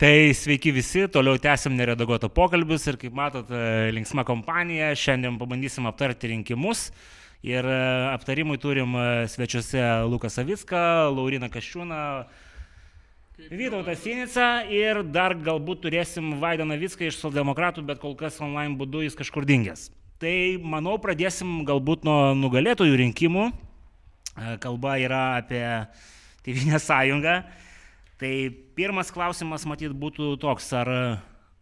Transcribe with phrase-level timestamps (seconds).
[0.00, 5.88] Tai sveiki visi, toliau tęsim neredaguotą pokalbius ir kaip matot, e, linksma kompanija, šiandien pabandysim
[5.88, 6.90] aptarti rinkimus.
[7.46, 7.78] Ir e,
[8.12, 10.82] aptarimui turim e, svečiuose Luką Savicką,
[11.14, 12.00] Lauriną Kaščiūną,
[13.36, 19.02] Vytautą Sinicą ir dar galbūt turėsim Vaidą Navicką iš Saldemokratų, bet kol kas online būdu
[19.04, 19.90] jis kažkur dingęs.
[20.16, 20.32] Tai
[20.64, 23.50] manau pradėsim galbūt nuo nugalėtojų rinkimų.
[24.62, 25.60] Kalba yra apie
[26.46, 27.36] Tevinę sąjungą.
[28.16, 28.32] Tai
[28.76, 30.88] pirmas klausimas matyt būtų toks, ar,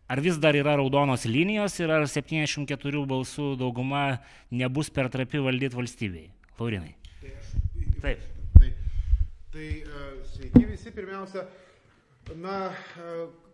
[0.07, 4.21] ar vis dar yra raudonos linijos ir ar 74 balsų dauguma
[4.55, 6.29] nebus per trapi valdyti valstybei?
[6.61, 6.95] Laurinai.
[7.19, 7.51] Tai aš,
[8.05, 8.23] Taip.
[8.61, 8.71] Tai,
[9.51, 9.69] tai
[10.31, 11.47] sveiki visi pirmiausia.
[12.39, 12.71] Na,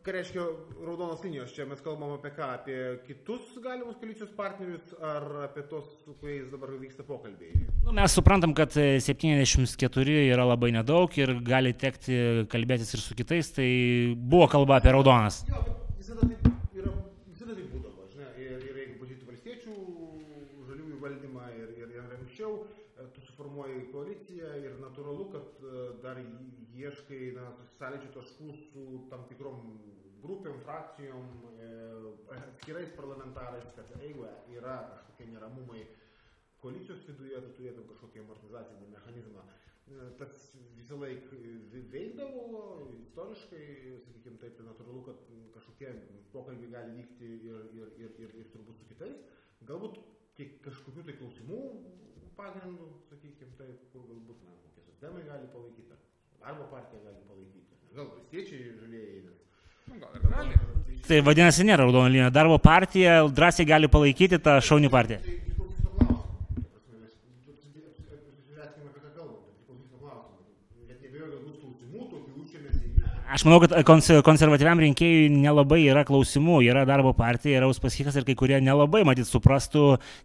[0.05, 0.45] ką reiškia
[0.85, 1.53] raudonos linijos?
[1.53, 2.47] Čia mes kalbam apie ką?
[2.57, 7.67] Apie kitus galimus koalicijos partnerius ar apie tos, su kuriais dabar vyksta pokalbiai?
[7.85, 13.17] Nu, mes suprantam, kad 74 e, yra labai nedaug ir gali tekti kalbėtis ir su
[13.19, 13.69] kitais, tai
[14.17, 15.43] buvo kalba apie raudonas.
[15.51, 15.61] Jo,
[15.99, 16.49] visada taip,
[16.81, 16.97] yra,
[17.35, 19.77] visada taip būdavo, žinai, ir, ir jeigu pažiūrėtų valstiečių
[20.71, 22.57] žaliųjų valdymą ir, ir, ir anksčiau,
[22.97, 26.25] e, tu suformuoji koaliciją ir natūralu, kad e, dar
[26.81, 27.47] ieškai na,
[27.79, 29.65] sąlyčio taškų su tam tikrom
[30.21, 31.71] grupėm, frakcijom, e,
[32.37, 35.87] atskirais parlamentarais, kad jeigu yra kažkokie neramumai
[36.61, 39.45] koalicijos viduje, tu turėtum kažkokį amortizacinį mechanizmą.
[39.91, 40.45] E, tas
[40.77, 41.41] visą laiką
[41.95, 42.45] veikdavo,
[43.07, 43.65] istoriškai,
[44.07, 45.25] sakykime, taip, tai natūralu, kad
[45.57, 45.95] kažkokie
[46.35, 49.25] pokalbiai gali vykti ir, ir, ir, ir, ir turbūt su kitais.
[49.69, 49.99] Galbūt
[50.65, 51.59] kažkokių tai klausimų
[52.37, 55.99] pagrindų, sakykime, taip, kur galbūt, na, kokie socdemai gali palaikyti,
[56.41, 59.41] darbo partija gali palaikyti, gal valstiečiai žalieji, nes
[61.09, 62.31] Tai vadinasi, nėra raudona linija.
[62.31, 65.23] Darbo partija drąsiai gali palaikyti tą šaunį partiją.
[73.31, 73.73] Aš manau, kad
[74.27, 79.29] konservatyviam rinkėjui nelabai yra klausimų, yra darbo partija, yra Uspaskikas ir kai kurie nelabai matyt
[79.31, 79.85] suprastų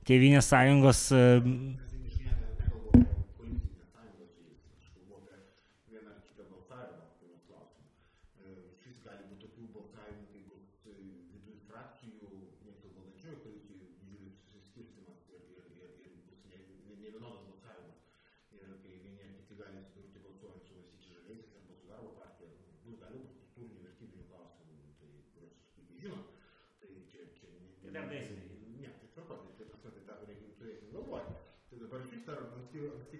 [0.10, 1.02] Tėvinės sąjungos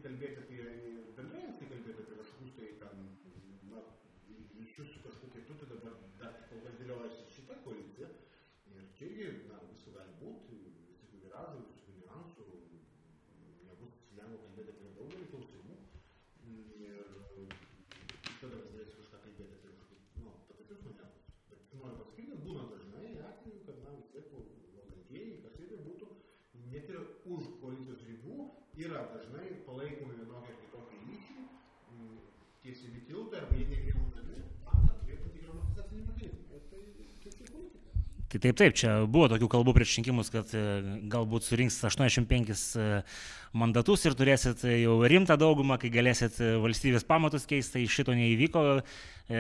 [0.02, 0.38] في البيت
[28.78, 31.46] yra dažnai palaikomi vienokie ar kitokie ryšiai,
[31.96, 32.16] mm,
[32.64, 36.60] tiesiami tiltai arba jie negriaunami, tam turėtų tikrą amortizacinį mechanizmą.
[36.72, 36.82] Tai,
[37.24, 37.86] čia politika.
[38.28, 40.64] Tai taip, taip, čia buvo tokių kalbų prieš rinkimus, kad e,
[41.12, 42.88] galbūt surinks 85 e,
[43.56, 48.66] mandatus ir turėsit jau rimtą daugumą, kai galėsit e, valstybės pamatus keisti, tai šito neįvyko,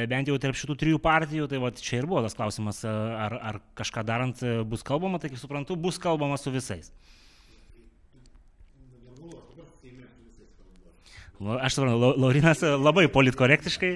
[0.09, 3.59] bent jau tarp šitų trijų partijų, tai va čia ir buvo tas klausimas, ar, ar
[3.75, 6.94] kažką darant bus kalbama, tai kaip suprantu, bus kalbama su visais.
[11.40, 13.94] Aš suprantu, Laurinas labai politkorektiškai.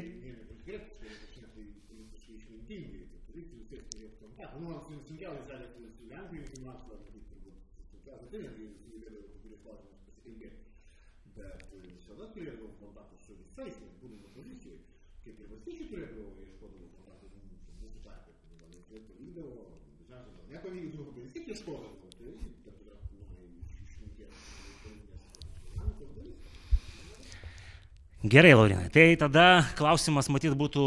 [28.21, 28.89] Gerai, Laurinai.
[28.91, 29.43] Tai tada
[29.79, 30.81] klausimas matyt būtų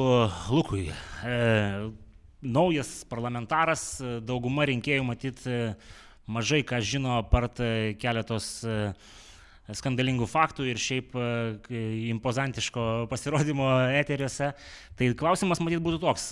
[0.53, 0.91] Lukui.
[1.25, 1.37] E,
[2.44, 5.73] naujas parlamentaras, dauguma rinkėjų matyt e,
[6.29, 8.76] mažai ką žino apart e, keletos e,
[9.73, 11.17] skandalingų faktų ir šiaip
[12.12, 14.52] impozantiško pasirodymo eteriuose.
[15.00, 16.29] Tai klausimas matyt būtų toks,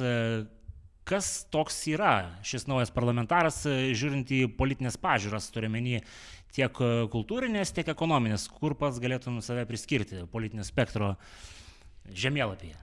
[1.09, 2.13] kas toks yra
[2.45, 3.63] šis naujas parlamentaras,
[3.97, 6.03] žiūrint į politinės pažiūras, turiuomenį
[6.57, 11.15] tiek e, kultūrinės, tiek ekonominės, kur pats galėtum save priskirti politinio spektro
[12.11, 12.79] žemėlapyje?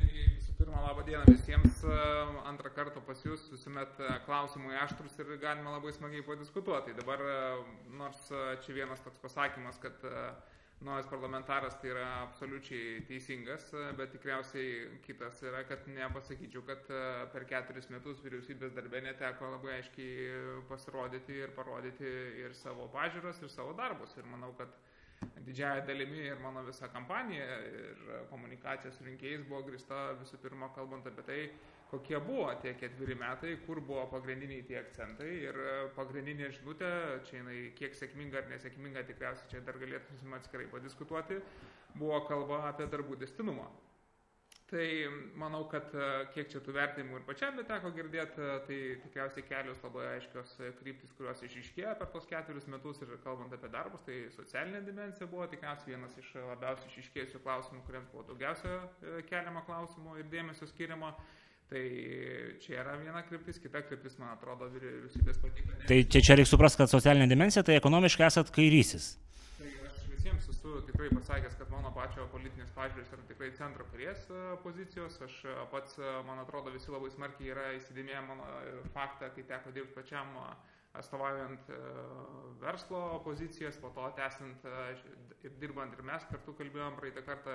[0.00, 1.82] Visų pirma, laba diena visiems.
[1.84, 1.98] E,
[2.50, 6.96] antrą kartą pas Jūs visuomet e, klausimai aštrus ir galima labai smagiai padiskutuoti.
[6.98, 7.24] Dabar,
[8.00, 8.30] nors
[8.64, 10.08] čia vienas toks pasakymas, kad
[10.80, 13.66] naujas parlamentaras tai yra absoliučiai teisingas,
[13.98, 17.00] bet tikriausiai kitas yra, kad nepasakyčiau, kad e,
[17.34, 23.52] per keturis metus vyriausybės darbė neteko labai aiškiai pasirodyti ir parodyti ir savo pažiūras, ir
[23.52, 24.16] savo darbus.
[24.16, 24.72] Ir manau, kad
[25.44, 28.00] didžiaja dalimi ir mano visa kampanija ir
[28.30, 31.40] komunikacija su rinkėjais buvo grista visų pirma kalbant apie tai,
[31.90, 36.90] kokie buvo tie ketveri metai, kur buvo pagrindiniai tie akcentai ir e, pagrindinė žinutė,
[37.26, 41.40] čia jinai kiek sėkminga ar nesėkminga, tikriausiai čia dar galėtume atskirai padiskutuoti,
[41.98, 43.66] buvo kalba apie darbų destinumą.
[44.70, 44.84] Tai
[45.34, 48.78] manau, kad e, kiek čia tų vertinimų ir pačiam teko girdėti, e, tai
[49.08, 54.06] tikriausiai kelios labai aiškios kryptis, kurios išiškėjo per tos ketverius metus ir kalbant apie darbus,
[54.06, 58.78] tai socialinė dimensija buvo tikriausiai vienas iš labiausiai išiškėjusių klausimų, kuriems buvo daugiausia
[59.26, 61.16] keliama klausimų ir dėmesio skiriama.
[61.70, 61.82] Tai
[62.58, 65.76] čia yra viena kryptis, kita kryptis, man atrodo, vyriausybės patika.
[65.86, 69.12] Tai čia, čia reikia suprasti, kad socialinė dimensija, tai ekonomiškai esat kairysis.
[69.60, 74.24] Tai aš visiems esu tikrai pasakęs, kad mano pačio politinės pažiūrės yra tikrai centro kairės
[74.34, 75.20] e, pozicijos.
[75.28, 78.50] Aš e, pats, e, man atrodo, visi labai smarkiai yra įsidėmėję mano
[78.96, 80.34] faktą, kai teko dirbti pačiam
[80.98, 81.70] atstovaujant
[82.58, 84.64] verslo pozicijas, po to tęsint
[85.46, 87.54] ir dirbant ir mes kartu kalbėjom praeitą kartą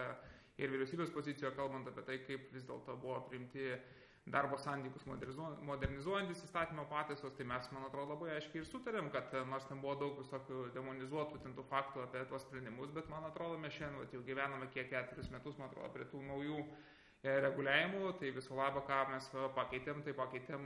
[0.56, 3.74] ir vyriausybės pozicijoje kalbant apie tai, kaip vis dėlto buvo priimti
[4.26, 5.06] darbo santykius
[5.70, 9.84] modernizuojantis įstatymo pataisos, tai mes, man atrodo, labai aiškiai ir sutarėm, kad e, nors ten
[9.84, 14.16] buvo daug visokių demonizuotų tintų faktų apie tuos sprendimus, bet man atrodo, mes šiandien vat,
[14.16, 18.82] jau gyvename kiek keturis metus, man atrodo, prie tų naujų e, reguliavimų, tai viso labo,
[18.90, 19.30] ką mes
[19.60, 20.66] pakeitėm, tai pakeitėm,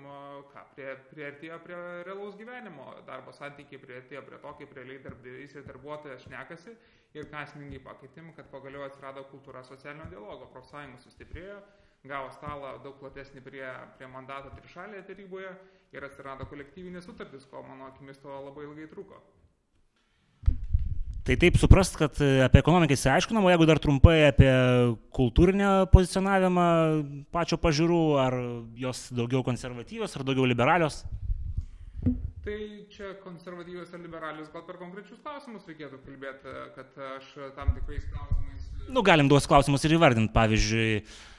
[0.53, 5.67] ką prie, prieartėjo prie realaus gyvenimo, darbo santykiai prieartėjo prie to, kaip realiai darbdavys ir
[5.67, 6.77] darbuotojas šnekasi
[7.19, 11.59] ir ką esmingai pakeitėm, kad pagaliau atsirado kultūra socialinio dialogo, profsąjungų sustiprėjo,
[12.07, 13.65] gavo stalą daug platesnį prie,
[13.97, 15.51] prie mandato trišalėje taryboje
[15.95, 19.19] ir atsirado kolektyvinės sutartys, ko mano akimis to labai ilgai truko.
[21.27, 22.15] Tai taip suprast, kad
[22.45, 24.49] apie ekonomiką įsiaiškinom, o jeigu dar trumpai apie
[25.13, 26.67] kultūrinę pozicionavimą
[27.35, 28.37] pačio pažiūrų, ar
[28.79, 31.03] jos daugiau konservatyvios, ar daugiau liberalios?
[32.45, 32.57] Tai
[32.89, 37.27] čia konservatyvios ar liberalius, gal per konkrečius klausimus reikėtų kalbėti, kad aš
[37.59, 38.71] tam tikrais klausimais...
[38.89, 41.38] Nu, galim duos klausimus ir įvardinti, pavyzdžiui, E,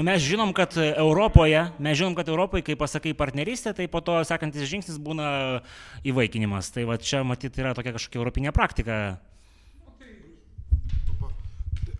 [0.00, 4.14] Nu, mes žinom, kad Europoje, mes žinom, kad Europoje, kai pasakai partnerystę, tai po to
[4.24, 5.60] sekantis žingsnis būna
[6.08, 6.70] įvaikinimas.
[6.72, 8.96] Tai va čia matyti yra tokia kažkokia europinė praktika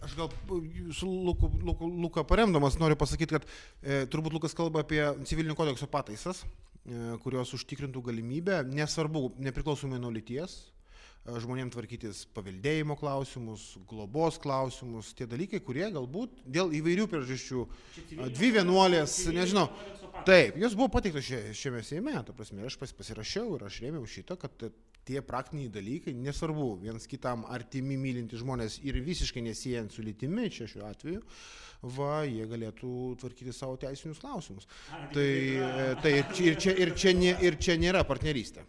[0.00, 0.32] Aš gal
[0.96, 5.84] su Luku, Luku, Luka paremdamas noriu pasakyti, kad e, turbūt Lukas kalba apie civilinio kodekso
[5.84, 10.79] pataisas, e, kurios užtikrintų galimybę, nesvarbu, nepriklausomai nuo lyties, e,
[11.42, 17.64] žmonėms tvarkytis paveldėjimo klausimus, globos klausimus, tie dalykai, kurie galbūt dėl įvairių priežasčių,
[18.34, 19.68] dvi vienuolės, nežinau,
[20.26, 24.70] taip, jos buvo pateiktos šiame seime, ta prasme, aš pasirašiau ir aš rėmiau šitą, kad
[25.08, 30.68] tie praktiniai dalykai, nesvarbu, vienas kitam artimi mylinti žmonės ir visiškai nesijant su lytimi, čia
[30.70, 31.22] šiuo atveju,
[31.96, 34.68] va, jie galėtų tvarkyti savo teisinius klausimus.
[35.14, 37.16] Tai, e, tai ir, čia, ir, čia, ir, čia,
[37.48, 38.66] ir čia nėra partnerystė.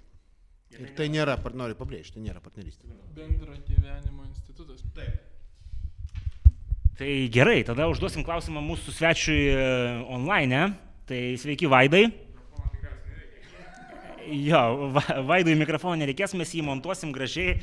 [0.80, 2.88] Ir tai nėra, noriu pabrėžti, tai nėra partnerystė.
[3.16, 4.82] Bendro gyvenimo institutas.
[4.96, 5.28] Taip.
[7.02, 9.62] Tai gerai, tada užduosim klausimą mūsų svečiui e,
[10.14, 10.68] online.
[11.10, 12.06] Tai sveiki Vaidai.
[14.32, 14.92] Jo,
[15.28, 17.58] Vaidui mikrofono nereikės, mes jį montuosim gražiai,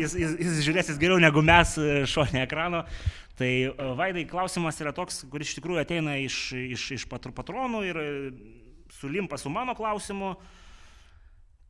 [0.00, 2.82] jis, jis, jis žiūrėsis geriau negu mes e, šonė ekrano.
[3.38, 8.00] Tai e, Vaidai klausimas yra toks, kuris iš tikrųjų ateina iš, iš, iš patronų ir
[8.00, 8.08] e,
[8.98, 10.34] sulimpa su mano klausimu.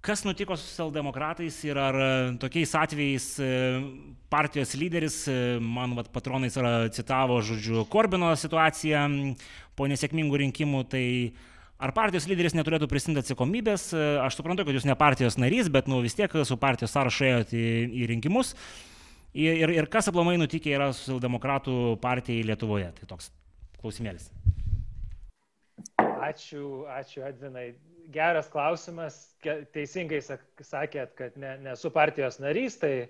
[0.03, 1.97] Kas nutiko su socialdemokratais ir ar
[2.43, 3.27] tokiais atvejais
[4.33, 5.21] partijos lyderis,
[5.63, 6.59] man vat, patronais
[6.97, 9.07] citavo, žodžiu, Korbino situaciją
[9.79, 11.07] po nesėkmingų rinkimų, tai
[11.83, 13.89] Ar partijos lyderis neturėtų prisimti atsakomybės?
[14.23, 17.59] Aš suprantu, kad jūs ne partijos narys, bet nu, vis tiek su partijos sąrašai ėjote
[17.59, 17.73] į,
[18.05, 18.55] į rinkimus.
[19.35, 22.93] Ir, ir, ir kas aplamai nutikė yra socialdemokratų partijai Lietuvoje?
[23.01, 23.33] Tai toks
[23.81, 24.31] klausimėlis.
[26.23, 27.73] Ačiū, ačiū Edvinai.
[28.13, 29.17] Geras klausimas.
[29.43, 33.09] Teisingai sakėt, kad ne, nesu partijos narys, tai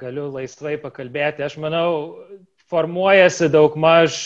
[0.00, 1.44] galiu laisvai pakalbėti.
[1.44, 2.20] Aš manau,
[2.72, 4.16] formuojasi daug maž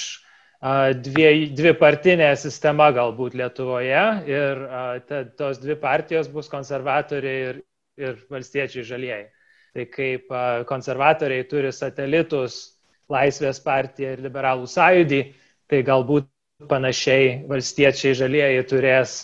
[1.07, 4.63] dvi, dvi partinė sistema galbūt Lietuvoje ir
[5.09, 7.61] ta, tos dvi partijos bus konservatoriai ir,
[7.99, 9.29] ir valstiečiai žalieji.
[9.75, 10.35] Tai kaip
[10.71, 12.79] konservatoriai turi satelitus
[13.09, 15.23] Laisvės partija ir Liberalų sąjūdį,
[15.71, 16.27] tai galbūt
[16.67, 19.19] panašiai valstiečiai žalieji turės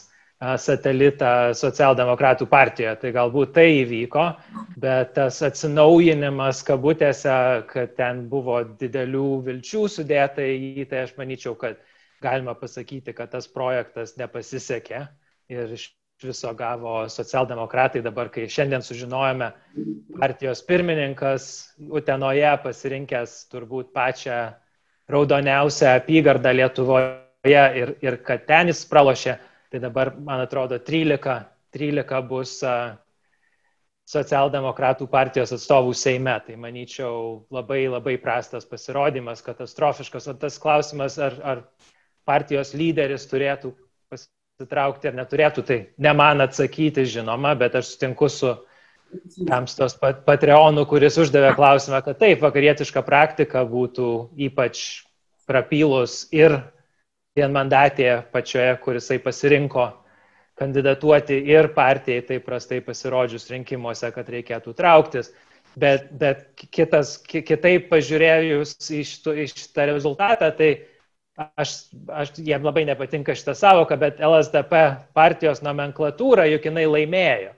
[0.60, 2.94] satelitą socialdemokratų partijoje.
[3.00, 4.26] Tai galbūt tai įvyko,
[4.82, 7.34] bet tas atsinaujinimas kabutėse,
[7.70, 11.80] kad ten buvo didelių vilčių sudėta į jį, tai aš manyčiau, kad
[12.22, 15.04] galima pasakyti, kad tas projektas nepasisekė
[15.54, 15.88] ir iš
[16.24, 18.04] viso gavo socialdemokratai.
[18.04, 19.50] Dabar, kai šiandien sužinojome,
[20.20, 21.50] partijos pirmininkas
[21.90, 24.38] Utenoje pasirinkęs turbūt pačią
[25.10, 29.38] raudoniausią apygardą Lietuvoje ir, ir kad ten jis pralošė
[29.74, 32.52] Tai dabar, man atrodo, 13, 13 bus
[34.06, 36.36] socialdemokratų partijos atstovų Seime.
[36.46, 40.28] Tai manyčiau labai labai prastas pasirodymas, katastrofiškas.
[40.30, 41.62] O tas klausimas, ar, ar
[42.22, 43.72] partijos lyderis turėtų
[44.14, 48.52] pasitraukti ar neturėtų, tai ne man atsakyti, žinoma, bet aš sutinku su
[49.48, 54.12] Tamstos Patreonu, kuris uždavė klausimą, kad taip, vakarietiška praktika būtų
[54.46, 55.02] ypač
[55.50, 56.60] prapylus ir
[57.38, 59.88] vienmandatėje pačioje, kur jisai pasirinko
[60.58, 65.32] kandidatuoti ir partijai taip prastai pasirodžius rinkimuose, kad reikėtų trauktis.
[65.74, 70.68] Bet, bet kitas, kitaip pažiūrėjus iš, iš tą rezultatą, tai
[71.58, 71.72] aš,
[72.06, 74.84] aš, jiem labai nepatinka šitą savoką, bet LSDP
[75.18, 77.50] partijos nomenklatūra juk jinai laimėjo.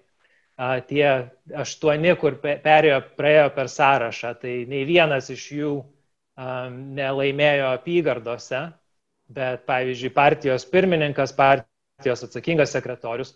[0.57, 1.05] A, tie
[1.53, 8.63] aštuoni, kur perėjo, praėjo per sąrašą, tai nei vienas iš jų a, nelaimėjo apygardose,
[9.29, 13.35] bet, pavyzdžiui, partijos pirmininkas, partijos atsakingas sekretorius,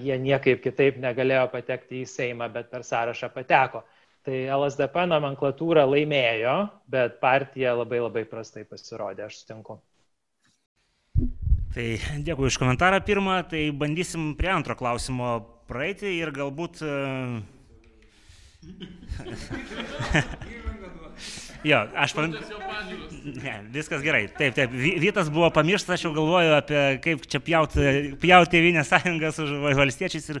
[0.00, 3.84] jie niekaip kitaip negalėjo patekti į Seimą, bet per sąrašą pateko.
[4.26, 6.56] Tai LSDP nomenklatūra laimėjo,
[6.92, 9.78] bet partija labai labai prastai pasirodė, aš sutinku.
[11.70, 11.86] Tai
[12.26, 15.38] dėkui iš komentarą pirmą, tai bandysim prie antro klausimo
[15.70, 16.84] praeiti ir galbūt...
[21.64, 22.32] Jo, aš pam...
[23.20, 24.24] Ne, viskas gerai.
[24.32, 24.72] Taip, taip.
[24.72, 27.82] Vytas buvo pamirštas, aš jau galvoju apie kaip čia pjauti,
[28.20, 30.40] pjauti Tėvynės sąjungą su valstiečiais ir,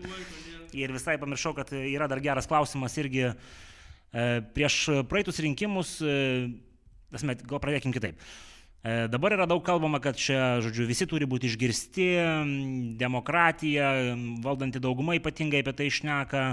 [0.80, 3.34] ir visai pamiršau, kad yra dar geras klausimas irgi e,
[4.56, 4.78] prieš
[5.10, 6.14] praeitus rinkimus, e,
[7.12, 8.16] gal pradėkim kitaip.
[8.80, 12.08] E, dabar yra daug kalbama, kad čia, žodžiu, visi turi būti išgirsti,
[13.02, 13.92] demokratija,
[14.40, 16.48] valdanti dauguma ypatingai apie tai išneka.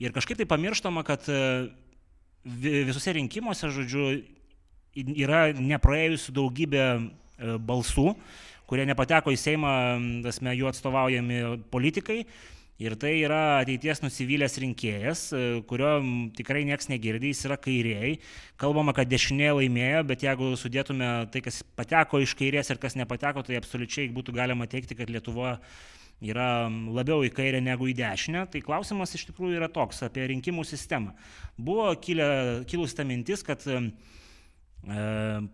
[0.00, 1.28] Ir kažkaip tai pamirštama, kad
[2.44, 4.06] visose rinkimuose, žodžiu,
[4.96, 7.02] yra nepraėjusi daugybė e,
[7.58, 8.14] balsų,
[8.70, 9.74] kurie nepateko į Seimą,
[10.24, 11.42] tasme, jų atstovaujami
[11.72, 12.24] politikai.
[12.80, 15.98] Ir tai yra ateities nusivylęs rinkėjas, e, kurio
[16.36, 18.14] tikrai niekas negirdi, jis yra kairiai.
[18.60, 23.44] Kalbama, kad dešinė laimėjo, bet jeigu sudėtume tai, kas pateko iš kairės ir kas nepateko,
[23.44, 25.58] tai absoliučiai būtų galima teikti, kad Lietuva
[26.20, 30.66] yra labiau į kairę negu į dešinę, tai klausimas iš tikrųjų yra toks apie rinkimų
[30.68, 31.14] sistemą.
[31.56, 32.28] Buvo kilę,
[32.68, 33.80] kilus ta mintis, kad e,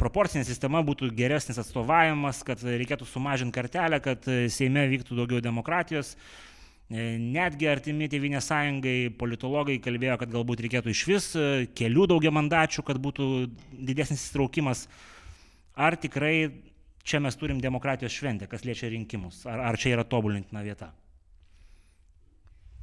[0.01, 6.17] proporcinė sistema būtų geresnis atstovavimas, kad reikėtų sumažinti kartelę, kad Seime vyktų daugiau demokratijos.
[6.87, 12.35] E, netgi artimi Tevinės sąjungai politologai kalbėjo, kad galbūt reikėtų iš vis e, kelių daugia
[12.35, 13.31] mandačių, kad būtų
[13.87, 14.85] didesnis įtraukimas.
[15.77, 16.49] Ar tikrai
[17.07, 19.45] čia mes turim demokratijos šventę, kas liečia rinkimus.
[19.47, 20.91] Ar, ar čia yra tobulintina vieta?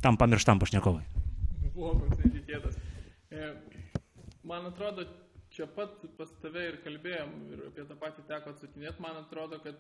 [0.04, 1.04] Tam pamirštam pašnekovai.
[1.76, 2.78] Buvo netikėtas.
[3.32, 3.52] E,
[4.48, 5.06] man atrodo,
[5.54, 9.80] čia pat pas tave ir kalbėjom ir apie tą patį teko atsakinėti, man atrodo, kad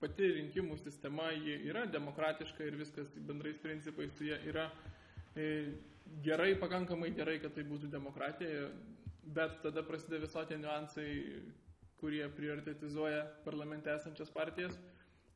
[0.00, 4.68] pati rinkimų sistema yra demokratiška ir viskas bendrais principais su ja yra
[5.36, 5.74] e,
[6.24, 8.68] gerai, pakankamai gerai, kad tai būtų demokratija,
[9.36, 11.08] bet tada prasideda visokie niuansai,
[12.04, 14.76] kurie prioritetizuoja parlamente esančias partijas.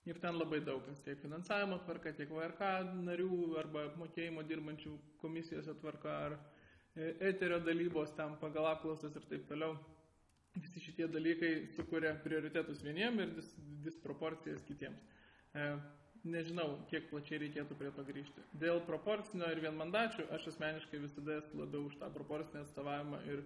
[0.09, 2.69] Ir ten labai daug tiek finansavimo tvarka, tiek VRK
[3.07, 9.47] narių arba mokėjimo dirbančių komisijose tvarka ar e, eterio dalybos ten pagal apklausas ir taip
[9.49, 9.79] toliau.
[10.61, 13.49] Visi šitie dalykai sukuria prioritetus vieniem ir dis,
[13.89, 15.01] disproporcijas kitiems.
[15.57, 15.71] E,
[16.37, 18.45] nežinau, kiek plačiai reikėtų prie to grįžti.
[18.61, 23.45] Dėl proporcinio ir vienmandačių aš asmeniškai visada esu labiau už tą proporcinę atstovavimą ir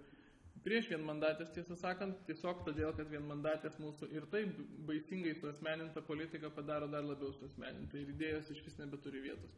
[0.64, 4.56] prieš vienmandatės, tiesą sakant, tiesiog todėl, kad vienmandatės mūsų ir taip
[4.88, 9.56] baisingai suasmeninta politika padaro dar labiau suasmeninta ir idėjos iš vis nebeturi vietos.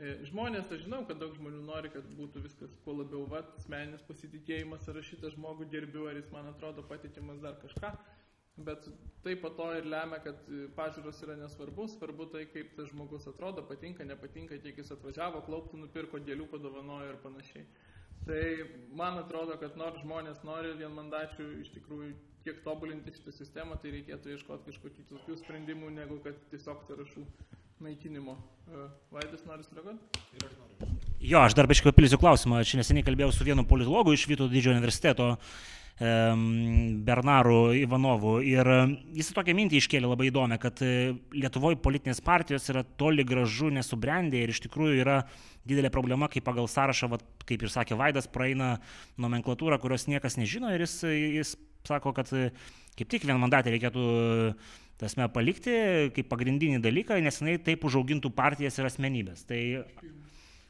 [0.00, 4.04] E, žmonės, aš žinau, kad daug žmonių nori, kad būtų viskas kuo labiau, va, asmeninis
[4.08, 7.92] pasitikėjimas, ar aš šitą žmogų gerbiu, ar jis man atrodo patikimas dar kažką,
[8.56, 8.88] Bet
[9.22, 13.64] tai po to ir lemia, kad pažiūros yra nesvarbu, svarbu tai, kaip tas žmogus atrodo,
[13.68, 17.66] patinka, nepatinka, kiek jis atvažiavo, klauptų nupirko, dėlių padovanojo ir panašiai.
[18.26, 18.46] Tai
[18.98, 22.10] man atrodo, kad nors žmonės nori vienmandačių iš tikrųjų
[22.46, 27.22] kiek tobulinti šitą sistemą, tai reikėtų ieškoti kažkokių tokių sprendimų, negu kad tiesiog sąrašų
[27.86, 28.36] naikinimo.
[28.66, 30.22] E, Vaidas nori sureaguoti?
[30.34, 30.90] Ir aš noriu.
[31.22, 32.60] Jo, aš dar biškai papildysiu klausimą.
[32.66, 35.32] Čia neseniai kalbėjau su vienu politologu iš Vyto didžiojo universiteto.
[35.98, 38.34] Bernaru Ivanovu.
[38.44, 38.68] Ir
[39.16, 44.42] jis tokią mintį iškėlė labai įdomią, kad e, Lietuvoje politinės partijos yra toli gražu nesubrendę
[44.42, 45.22] ir iš tikrųjų yra
[45.66, 48.74] didelė problema, kai pagal sąrašą, vat, kaip ir sakė Vaidas, praeina
[49.16, 51.54] nomenklatūra, kurios niekas nežino ir jis, jis
[51.88, 52.50] sako, kad e,
[52.98, 54.04] kaip tik vienmandatę reikėtų
[55.00, 55.72] tasme palikti
[56.16, 59.48] kaip pagrindinį dalyką, nes jinai taip užaugintų partijas ir asmenybės.
[59.48, 59.60] Tai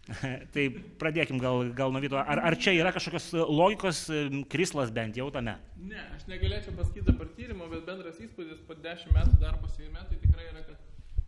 [0.54, 0.66] tai
[1.00, 2.18] pradėkim gal, gal nuo Vyto.
[2.20, 4.04] Ar, ar čia yra kažkokios logikos
[4.52, 5.56] krislas bent jau tame?
[5.82, 10.20] Ne, aš negalėčiau pasakyti dabar tyrimo, bet bendras įspūdis po dešimt metų darbo Seime tai
[10.22, 10.78] tikrai yra, kad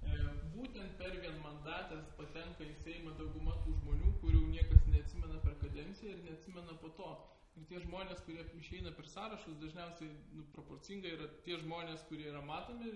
[0.07, 0.21] e,
[0.55, 6.25] būtent per vienmandatės patenka į Seimą dauguma tų žmonių, kurių niekas neatsimena per kadenciją ir
[6.31, 7.13] neatsimena po to.
[7.59, 12.45] Ir tie žmonės, kurie išeina per sąrašus, dažniausiai nu, proporcingai yra tie žmonės, kurie yra
[12.47, 12.93] matomi,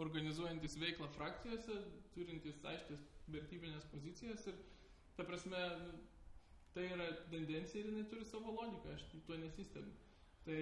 [0.00, 1.76] organizuojantis veiklą frakcijose,
[2.16, 4.56] turintys aiškės vertybinės pozicijas ir
[5.14, 5.60] Ta prasme,
[6.74, 9.94] tai yra tendencija ir jinai turi savo logiką, aš tuo nesistebiu.
[10.44, 10.56] Tai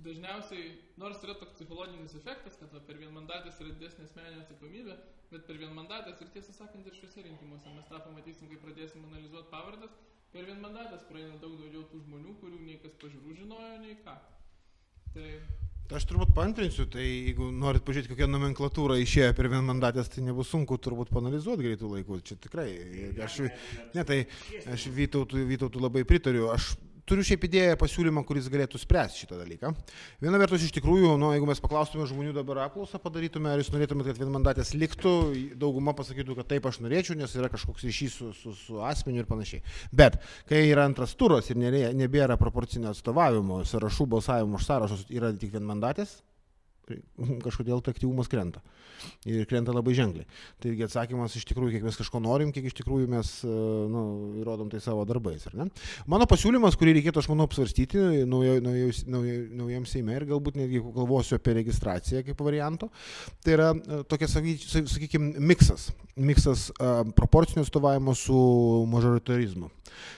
[0.00, 4.94] dažniausiai, nors yra toks psichologinis efektas, kad per vienmandatės yra didesnė asmeninė atsakomybė,
[5.32, 9.52] bet per vienmandatės ir tiesą sakant ir šiuose rinkimuose mes tą pamatysim, kai pradėsim analizuoti
[9.52, 9.98] pavardas,
[10.32, 14.16] per vienmandatės praeina daug daugiau tų žmonių, kurių nei kas pažiūrų žinojo, nei ką.
[15.12, 15.28] Tai
[15.94, 20.80] Aš turbūt pantrinsiu, tai jeigu norit pažiūrėti, kokia nomenklatūra išėjo per vienmandatės, tai nebus sunku
[20.82, 22.18] turbūt panalizuoti greitų laikų.
[22.26, 22.66] Čia tikrai,
[23.22, 23.36] aš,
[23.94, 24.24] ne, tai
[24.72, 26.48] aš Vytautų, Vytautų labai pritariu.
[26.50, 26.72] Aš
[27.06, 29.72] turiu šiaip idėją pasiūlymą, kuris galėtų spręsti šitą dalyką.
[30.22, 34.12] Viena vertus, iš tikrųjų, nu, jeigu mes paklaustume žmonių dabar apklausą padarytume, ar jūs norėtumėte,
[34.12, 35.14] kad vienmandatės liktų,
[35.60, 39.30] dauguma pasakytų, kad taip aš norėčiau, nes yra kažkoks ryšys su, su, su asmeniu ir
[39.30, 39.62] panašiai.
[39.94, 40.20] Bet
[40.50, 46.18] kai yra antras turas ir nebėra proporcinio atstovavimo, sąrašų balsavimo už sąrašus yra tik vienmandatės,
[47.46, 48.62] kažkodėl tai aktyvumas krenta.
[49.28, 50.26] Ir krenta labai ženkliai.
[50.62, 53.52] Taigi atsakymas iš tikrųjų, kiek mes kažko norim, kiek iš tikrųjų mes e,
[53.92, 54.02] nu,
[54.40, 55.46] įrodom tai savo darbais.
[56.08, 60.82] Mano pasiūlymas, kurį reikėtų, aš manau, apsvarstyti naujo, naujo, naujo, naujam Seime ir galbūt netgi
[60.82, 62.90] galvosiu apie registraciją kaip varianto,
[63.44, 65.90] tai yra e, tokia, sakykime, miksas.
[66.16, 66.70] Miksas
[67.16, 68.36] proporcinio atstovavimo su
[68.88, 69.68] mažoritarizmu.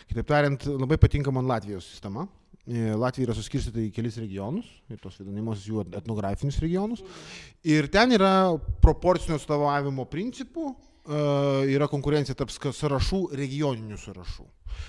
[0.08, 4.98] Kitaip tariant, labai patinka man Latvijos sistema E, Latvija yra suskirstyta į kelis regionus, į
[5.00, 7.00] tos vadinamosius jų etnografinius regionus.
[7.64, 11.22] Ir ten yra proporcinio atstovavimo principų, e,
[11.72, 14.46] yra konkurencija tarp sąrašų, regioninių sąrašų.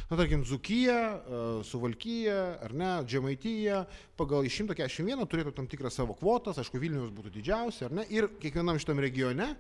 [0.10, 3.86] Na, tarkim, Zukyja, e, Suvalkyja ar ne, Džemaityja
[4.20, 8.80] pagal 141 turėtų tam tikrą savo kvotas, aišku, Vilnius būtų didžiausia, ar ne, ir kiekvienam
[8.82, 9.54] šitam regione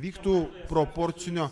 [0.00, 0.38] vyktų
[0.70, 1.50] proporcinio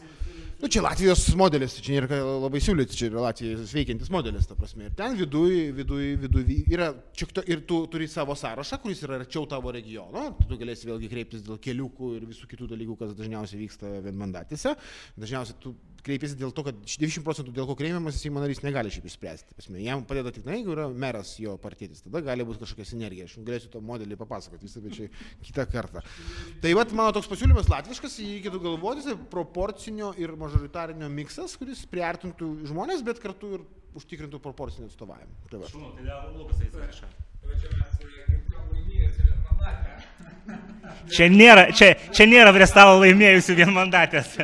[0.63, 4.87] Nu, čia Latvijos modelis, čia nėra labai siūlyti, čia yra Latvijos veikiantis modelis, ta prasme.
[4.87, 9.43] Ir ten viduj, viduj, viduj yra, čia, ir tu turi savo sąrašą, kuris yra arčiau
[9.51, 13.91] tavo regiono, tu galėsi vėlgi kreiptis dėl keliukų ir visų kitų dalykų, kas dažniausiai vyksta
[14.07, 14.77] vienmandatėse.
[15.19, 15.75] Dažniausiai tu
[16.07, 19.57] kreipiasi dėl to, kad 90 procentų dėl ko kreipiamas Seimo narys negali šiaip išspręsti.
[19.59, 23.29] Pasme, jam padeda tik, na, jeigu yra meras jo partietis, tada gali būti kažkokia sinergija.
[23.29, 25.09] Aš galėsiu to modelį papasakoti visą, bet čia
[25.47, 26.03] kitą kartą.
[26.65, 31.85] Tai vad mano toks pasiūlymas latviškas, jį reikėtų galvoti, tai proporcinio ir mažoritarinio miksas, kuris
[31.93, 33.67] priartintų žmonės, bet kartu ir
[33.99, 35.35] užtikrintų proporcinį atstovavimą.
[35.51, 35.71] Tai va.
[35.71, 36.73] Šunu, tai dar Lukas eis
[41.13, 44.37] Čia nėra, čia, čia nėra prie stalo laimėjusių vienmandatės.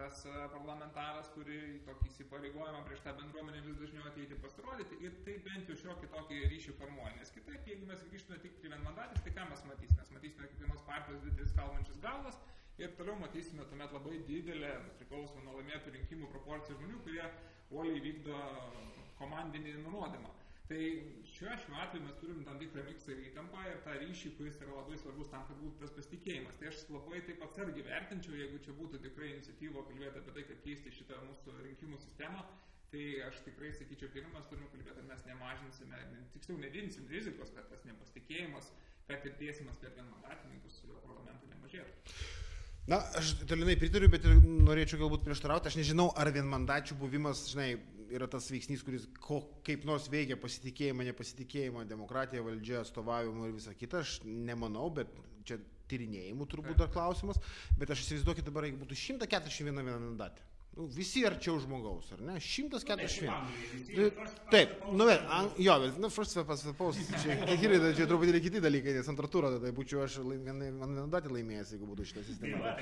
[0.00, 5.34] Tas e, parlamentaras turi tokį įsipareigojimą prieš tą bendruomenę vis dažniau ateiti pasirodyti ir tai
[5.44, 7.12] bent jau šiokį tokį ryšį formuoja.
[7.18, 10.00] Nes kitaip, jeigu mes grįžtume tik prie vienmandatės, tai ką mes matysime?
[10.00, 12.40] Mes matysime kiekvienos partijos didelis kalbančias galvas
[12.80, 17.26] ir toliau matysime tuomet labai didelę, priklausomą nuo laimėtų rinkimų proporciją žmonių, kurie
[17.70, 18.44] uoliai vykdo
[19.20, 20.32] komandinį nurodymą.
[20.70, 20.82] Tai
[21.26, 24.76] šiuo, šiuo atveju mes turim tam tikrą miksą ir įtampą ir tą ryšį, kuris yra
[24.76, 26.60] labai svarbus tam, kad būtų tas pasitikėjimas.
[26.60, 30.60] Tai aš labai taip atsargiai vertinčiau, jeigu čia būtų tikrai iniciatyva kalbėti apie tai, kad
[30.68, 32.44] keisti šitą mūsų rinkimų sistemą,
[32.92, 36.04] tai aš tikrai sakyčiau, pirmą mes turime kalbėti, kad mes nemažinsime,
[36.36, 38.70] tiksliau nedinsim rizikos, kad tas nepasitikėjimas,
[39.10, 42.14] kad ir tiesimas per vienmandatininkus parlamentų nemažėtų.
[42.90, 45.68] Na, aš dalinai pritariu, bet ir norėčiau galbūt prieštarauti.
[45.70, 47.74] Aš nežinau, ar vienmandačių buvimas, žinai,
[48.14, 53.74] yra tas veiksnys, kuris ko, kaip nors veikia pasitikėjimą, nepasitikėjimą, demokratiją, valdžią, atstovavimą ir visą
[53.78, 54.04] kitą.
[54.04, 55.12] Aš nemanau, bet
[55.48, 57.40] čia tyrinėjimų turbūt dar klausimas.
[57.78, 60.49] Bet aš įsivaizduokit dabar, jeigu būtų 141 vienmandatė.
[60.70, 62.36] Nu, visi arčiau žmogaus, ar ne?
[62.38, 63.26] 141.
[63.90, 64.04] Nu,
[64.52, 68.62] taip, nu, bet, an, jo, bet, nu, first pas paus, čia, kiti, čia truputėlį kiti
[68.62, 72.72] dalykai, nes antrą turą, tai būčiau aš vienmandatį laimėjęs, jeigu būtų šitą sistemą.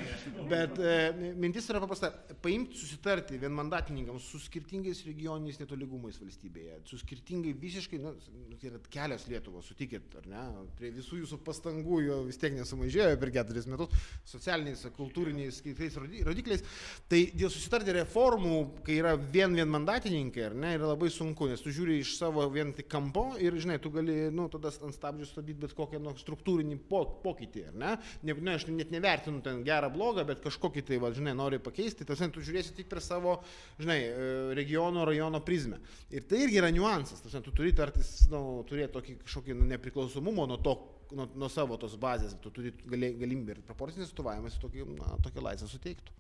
[0.53, 2.13] Bet e, mintis yra paprasta,
[2.45, 8.15] paimti, susitarti vienmandatininkams su skirtingais regioniniais netolygumais valstybėje, su skirtingai visiškai, nu,
[8.61, 10.45] tai yra kelios Lietuvos, sutikit, ar ne?
[10.79, 16.65] Prie visų jūsų pastangų jo vis tiek nesumažėjo per keturis metus, socialiniais, kultūriniais, kitais rodikliais.
[17.11, 21.61] Tai dėl susitarti susitarti reformų, kai yra vien vienmandatininkai, ar ne, yra labai sunku, nes
[21.61, 25.27] tu žiūri iš savo vien tik kampo ir, žinai, tu gali, nu, tada ant stabdžių
[25.27, 27.95] stabdyti bet kokią nu, struktūrinį po, pokytį, ar ne?
[28.23, 28.37] ne?
[28.39, 32.21] Ne, aš net nevertinu ten gerą, blogą, bet kažkokį tai, va, žinai, nori pakeisti, tas
[32.21, 33.39] tu žiūrėsi tik per savo,
[33.81, 35.81] žinai, e, regiono, rajono prizmę.
[36.13, 40.49] Ir tai irgi yra niuansas, tas, tu turi tartis, nu, turėti tokį kažkokį nu, nepriklausomumą
[40.51, 40.77] nuo to,
[41.17, 45.71] nuo, nuo savo tos bazės, tu turi galimybę ir proporcinis atstovavimas tokį, na, tokią laisvę
[45.73, 46.19] suteiktų.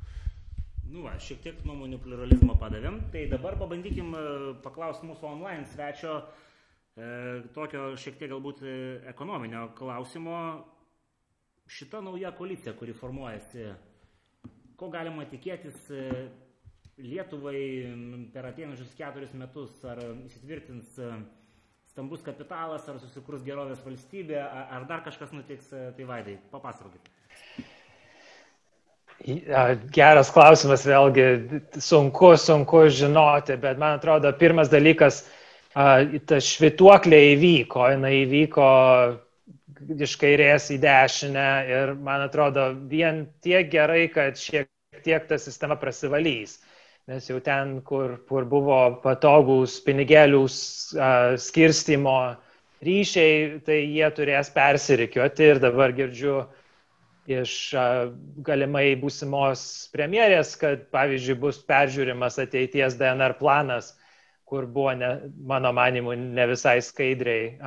[0.88, 3.02] Nu, va, šiek tiek nuomonių pluralizmo padavėm.
[3.12, 4.22] Tai dabar pabandykim e,
[4.64, 7.08] paklausti mūsų online svečio e,
[7.56, 8.76] tokio šiek tiek galbūt e,
[9.10, 10.38] ekonominio klausimo.
[11.68, 13.66] Šita nauja koalicija, kuri formuojasi,
[14.80, 15.90] ko galima tikėtis
[16.98, 17.60] Lietuvai
[18.32, 20.96] per ateinančius keturis metus, ar įsitvirtins
[21.92, 27.12] stambus kapitalas, ar susikurs gerovės valstybė, ar dar kažkas nutiks, tai vaidai, papasakokit.
[29.18, 31.24] Geras klausimas, vėlgi
[31.82, 35.24] sunku, sunku žinoti, bet man atrodo, pirmas dalykas,
[35.74, 38.68] ta švituoklė įvyko, jinai įvyko
[40.06, 44.70] iš kairės į dešinę ir man atrodo vien tiek gerai, kad šiek
[45.02, 46.60] tiek ta sistema prasivalys.
[47.08, 50.44] Nes jau ten, kur, kur buvo patogus pinigėlių
[51.42, 52.18] skirstimo
[52.84, 56.57] ryšiai, tai jie turės persirikiuoti ir dabar girdžiu uh,
[57.28, 57.52] iš
[58.44, 59.62] galimai būsimos
[59.92, 63.92] premjerės, kad pavyzdžiui bus peržiūrimas ateities DNR planas,
[64.48, 65.10] kur buvo, ne,
[65.44, 67.58] mano manimu, ne visai skaidriai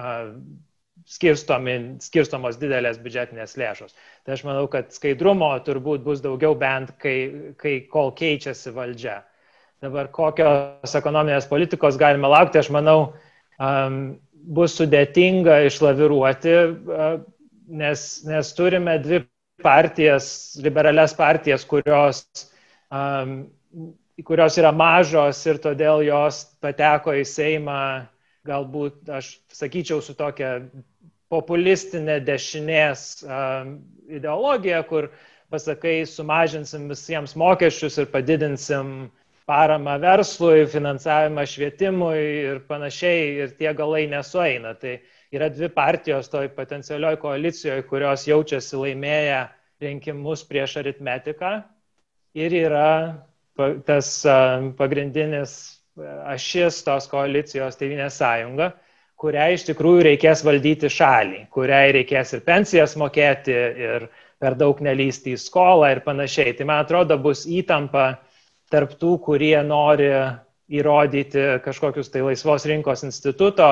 [1.12, 3.94] skirstomi, skirstomos didelės biudžetinės lėšos.
[4.26, 9.22] Tai aš manau, kad skaidrumo turbūt bus daugiau bent, kai, kai kol keičiasi valdžia.
[9.82, 13.14] Dabar kokios ekonominės politikos galime laukti, aš manau,
[13.58, 17.22] um, bus sudėtinga išlaviruoti, uh,
[17.82, 19.24] nes, nes turime dvi
[19.64, 20.28] partijas,
[20.62, 22.26] liberales partijas, kurios,
[22.92, 23.46] um,
[24.28, 27.82] kurios yra mažos ir todėl jos pateko į Seimą,
[28.48, 30.58] galbūt aš sakyčiau, su tokia
[31.32, 33.78] populistinė dešinės um,
[34.12, 35.12] ideologija, kur
[35.52, 39.10] pasakai, sumažinsim visiems mokesčius ir padidinsim
[39.50, 44.74] paramą verslui, finansavimą švietimui ir panašiai, ir tie galai nesueina.
[44.80, 45.00] Tai
[45.32, 49.42] yra dvi partijos toj potencialioj koalicijoje, kurios jaučiasi laimėję
[49.82, 51.52] rinkimus prieš aritmetiką
[52.38, 52.88] ir yra
[53.86, 54.14] tas
[54.78, 55.54] pagrindinis
[56.32, 58.72] ašis tos koalicijos Tevinės sąjunga,
[59.20, 64.08] kuriai iš tikrųjų reikės valdyti šalį, kuriai reikės ir pensijas mokėti, ir
[64.42, 66.56] per daug nelysti į skolą ir panašiai.
[66.58, 68.16] Tai man atrodo bus įtampa
[68.72, 70.10] tarp tų, kurie nori
[70.72, 73.68] įrodyti kažkokius tai laisvos rinkos instituto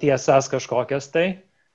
[0.00, 1.26] tiesas kažkokias tai,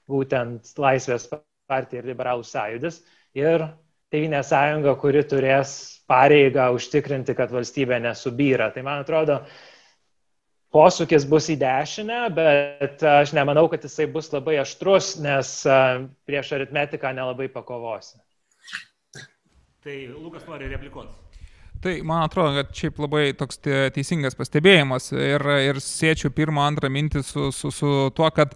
[0.10, 1.28] būtent Laisvės
[1.70, 3.02] partija ir liberalų sąjūdis,
[3.38, 3.70] ir
[4.10, 5.72] Tevinė sąjunga, kuri turės
[6.10, 8.72] pareigą užtikrinti, kad valstybė nesubyra.
[8.74, 9.36] Tai man atrodo,
[10.74, 15.54] posūkis bus į dešinę, bet aš nemanau, kad jisai bus labai aštrus, nes
[16.26, 18.18] prieš aritmetiką nelabai pakovosi.
[19.86, 21.29] Tai Lukas nori replikuoti.
[21.80, 27.24] Tai man atrodo, kad šiaip labai toks teisingas pastebėjimas ir, ir sėčiau pirmą, antrą mintį
[27.24, 28.52] su, su, su tuo, kad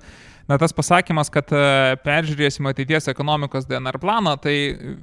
[0.50, 1.62] na, tas pasakymas, kad e,
[2.04, 4.56] peržiūrėsim ateities ekonomikos DNR planą, tai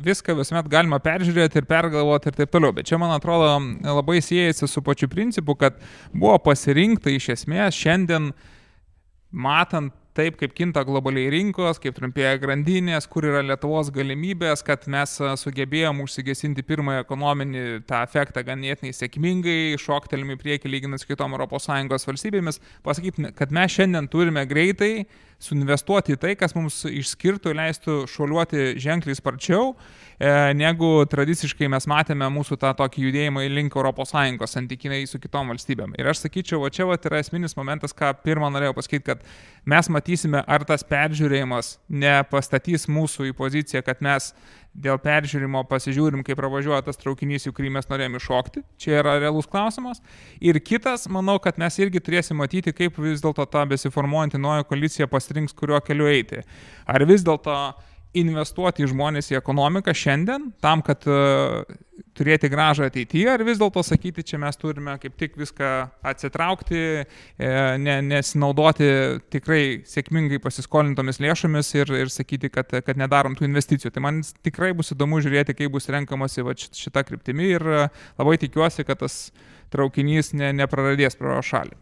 [0.04, 2.74] viską visuomet galima peržiūrėti ir pergalvoti ir taip toliau.
[2.76, 3.54] Bet čia, man atrodo,
[3.88, 5.80] labai siejasi su pačiu principu, kad
[6.12, 8.35] buvo pasirinkta iš esmės šiandien,
[9.30, 15.16] matant taip, kaip kinta globaliai rinkos, kaip trumpėja grandinės, kur yra Lietuvos galimybės, kad mes
[15.42, 22.61] sugebėjom užsigesinti pirmąją ekonominį tą efektą ganėtinai sėkmingai, šoktelimi prieki lyginant su kitom ES valstybėmis,
[22.87, 25.07] pasakyti, kad mes šiandien turime greitai
[25.40, 32.29] suinvestuoti į tai, kas mums išskirtų, leistų šuoliuoti ženkliai sparčiau, e, negu tradiciškai mes matėme
[32.33, 35.96] mūsų tą tokį judėjimą link ES santykinai su kitom valstybėm.
[35.98, 39.24] Ir aš sakyčiau, o čia va, yra esminis momentas, ką pirmą norėjau pasakyti, kad
[39.64, 44.35] mes matysime, ar tas peržiūrėjimas nepastatys mūsų į poziciją, kad mes
[44.74, 48.62] dėl peržiūrimo pasižiūrim, kaip pravažiuoja tas traukinys, į kurį mes norėjome iššokti.
[48.80, 50.02] Čia yra realus klausimas.
[50.40, 55.11] Ir kitas, manau, kad mes irgi turėsime matyti, kaip vis dėlto ta besiformuojanti nauja koalicija
[55.11, 56.44] pasirinks, kuriuo keliu eiti.
[56.87, 57.56] Ar vis dėlto
[58.18, 61.62] investuoti į žmonės į ekonomiką šiandien, tam, kad uh,
[62.16, 65.70] turėti gražą ateityje, ar vis dėlto sakyti, čia mes turime kaip tik viską
[66.11, 68.88] atsitraukti, e, ne, nesinaudoti
[69.33, 73.92] tikrai sėkmingai pasiskolintomis lėšomis ir, ir sakyti, kad, kad nedarom tų investicijų.
[73.94, 77.66] Tai man tikrai bus įdomu žiūrėti, kaip bus renkamasi va, šita kryptimi ir
[78.18, 79.23] labai tikiuosi, kad tas
[79.73, 81.77] traukinys ne, nepraradės pro šalį.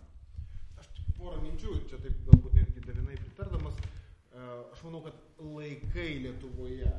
[0.78, 3.80] Aš tik porą minčių, čia taip galbūt netgi dalinai pritardamas,
[4.34, 5.16] e, aš manau, kad
[6.08, 6.90] laikai Lietuvoje,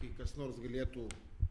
[0.00, 1.06] kai kas nors galėtų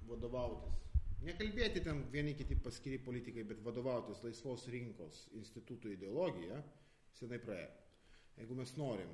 [0.09, 0.77] vadovautis
[1.21, 6.57] Nekalbėti ten vieni kiti paskiri politikai, bet vadovautis laisvos rinkos institutų ideologija
[7.13, 7.69] senai praėjo.
[8.39, 9.11] Jeigu mes norim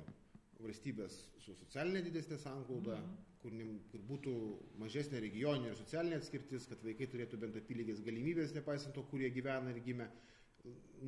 [0.60, 3.18] valstybės su socialinė didesnė sanglauda, mhm.
[3.42, 4.34] kur, ne, kur būtų
[4.80, 9.28] mažesnė regioninė ir socialinė atskirtis, kad vaikai turėtų bent apylygės galimybės, nepaisant to, kur jie
[9.36, 10.08] gyvena ir gimė,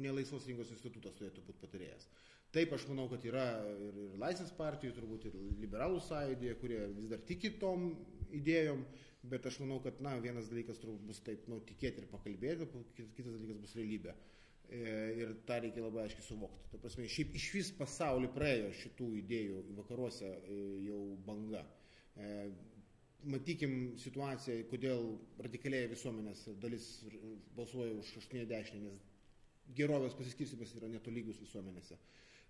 [0.05, 2.09] nelaisvos rinkos institutas turėtų būti patarėjas.
[2.55, 7.11] Taip, aš manau, kad yra ir, ir Laisvės partijų, turbūt ir liberalų sąjūdėje, kurie vis
[7.13, 7.93] dar tiki tom
[8.35, 8.83] idėjom,
[9.31, 13.37] bet aš manau, kad, na, vienas dalykas turbūt bus taip, nu, tikėti ir pakalbėti, kitas
[13.37, 14.17] dalykas bus realybė.
[14.71, 14.81] E,
[15.19, 16.69] ir tą reikia labai aiškiai suvokti.
[16.71, 21.65] Ta prasme, šiaip iš vis pasaulį praėjo šitų idėjų vakaruose e, jau banga.
[22.15, 22.29] E,
[23.35, 25.09] matykim situaciją, kodėl
[25.43, 26.87] radikaliai visuomenės dalis
[27.59, 29.03] balsuoja už 80, nes
[29.77, 31.99] gerovės pasiskirstimas yra netolygus visuomenėse.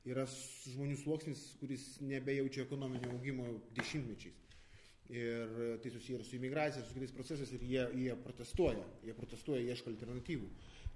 [0.09, 4.47] Yra žmonių sluoksnis, kuris nebejaučia ekonominio augimo dešimtmečiais
[5.11, 9.63] ir tai susiję ir su imigracija, su kitais procesais ir jie, jie protestuoja, jie protestuoja,
[9.73, 10.49] ieško alternatyvų.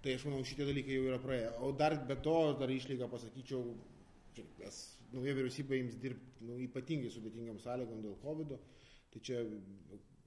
[0.05, 1.51] Tai aš manau, šitie dalykai jau yra praėję.
[1.67, 3.75] O dar be to, dar išlygą pasakyčiau,
[4.61, 4.81] nes
[5.15, 8.55] nauja vyriausybė jums dirbti nu, ypatingai sudėtingam sąlygom dėl COVID.
[8.55, 8.59] -o.
[9.11, 9.43] Tai čia,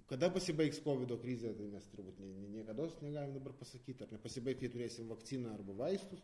[0.08, 2.20] kada pasibaigs COVID krizė, tai mes turbūt
[2.56, 6.24] niekada negalim dabar pasakyti, ar nepasibaigs, kai turėsim vakciną arba vaistus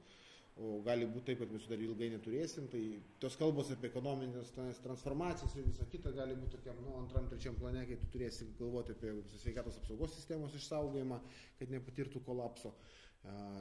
[0.62, 2.82] o gali būti taip, kad mes dar ilgai neturėsim, tai
[3.22, 4.52] tos kalbos apie ekonominės
[4.84, 8.94] transformacijas ir visą kitą gali būti tokiam, nu, antram, trečiam plane, kai tu turėsi galvoti
[8.94, 11.20] apie sveikatos apsaugos sistemos išsaugojimą,
[11.60, 12.74] kad nepatirtų kolapso,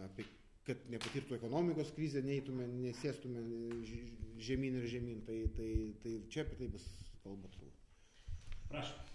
[0.05, 0.27] apie,
[0.69, 3.47] kad nepatirtų ekonomikos krizę, neįtume, nesėstume
[4.43, 5.71] žemyn ir žemyn, tai, tai,
[6.05, 6.85] tai čia apie tai bus
[7.25, 7.89] kalba turbūt.
[8.69, 9.09] Prašau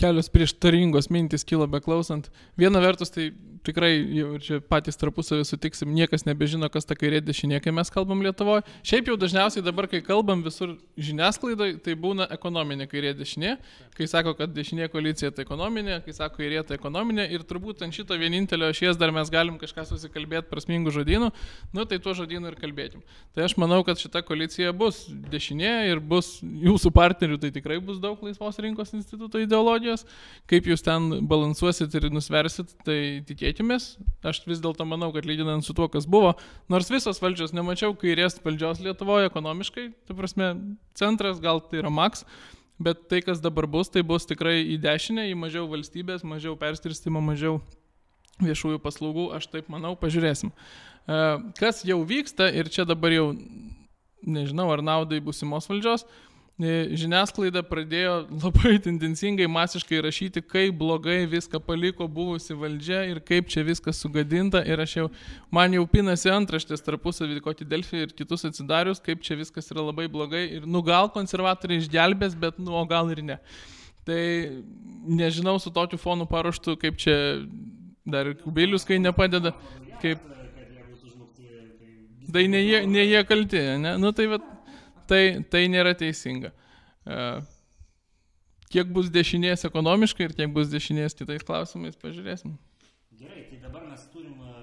[0.00, 2.30] kelios prieštaringos mintys kilo beklausant.
[2.56, 3.30] Viena vertus, tai
[3.66, 8.22] tikrai jau čia patys tarpusavį sutiksim, niekas nebežino, kas ta kairė dešinė, kai mes kalbam
[8.24, 8.64] Lietuvoje.
[8.86, 13.56] Šiaip jau dažniausiai dabar, kai kalbam visur žiniasklaidai, tai būna ekonominė kairė dešinė.
[13.96, 17.96] Kai sako, kad dešinė koalicija tai ekonominė, kai sako kairė tai ekonominė ir turbūt ant
[17.96, 21.30] šito vienintelio ašies dar mes galim kažką susikalbėti prasmingų žodynų,
[21.76, 23.04] nu tai tuo žodynu ir kalbėkim.
[23.36, 28.00] Tai aš manau, kad šita koalicija bus dešinė ir bus jūsų partnerių, tai tikrai bus
[28.00, 30.06] daug laisvos rinkos instituto ideologijos
[30.50, 33.98] kaip jūs ten balansuosit ir nusversit, tai tikėkimės.
[34.24, 36.36] Aš vis dėlto manau, kad lyginant su tuo, kas buvo,
[36.70, 40.50] nors visos valdžios nemačiau kairės valdžios Lietuvoje ekonomiškai, tai prasme,
[40.94, 42.24] centras gal tai yra maks,
[42.80, 47.20] bet tai, kas dabar bus, tai bus tikrai į dešinę, į mažiau valstybės, mažiau perskirstimo,
[47.20, 47.60] mažiau
[48.40, 50.52] viešųjų paslaugų, aš taip manau, pažiūrėsim.
[50.52, 51.18] E,
[51.60, 53.26] kas jau vyksta ir čia dabar jau
[54.24, 56.06] nežinau, ar naudai būsimos valdžios,
[56.60, 63.64] žiniasklaida pradėjo labai tendencingai masiškai rašyti, kaip blogai viską paliko buvusi valdžia ir kaip čia
[63.64, 64.60] viskas sugadinta.
[64.68, 65.06] Ir aš jau,
[65.50, 70.08] man jau pinasi antraštės tarpusavį kokį Delfį ir kitus atsidarius, kaip čia viskas yra labai
[70.12, 70.44] blogai.
[70.58, 73.40] Ir nu gal konservatoriai išgelbės, bet nu o gal ir ne.
[74.04, 74.22] Tai
[75.06, 77.16] nežinau su tokiu fonu paruoštų, kaip čia
[78.04, 79.54] dar kubilius, kai nepadeda.
[80.02, 80.28] Kaip...
[82.30, 83.96] Tai ne jie, ne jie kalti, ne?
[83.98, 84.44] Nu tai vat,
[85.10, 86.52] tai, tai nėra teisinga.
[87.04, 87.22] E,
[88.72, 92.54] kiek bus dešinės ekonomiškai ir kiek bus dešinės kitais klausimais, pažiūrėsim.
[93.20, 94.54] Gerai, tai dabar mes turim e,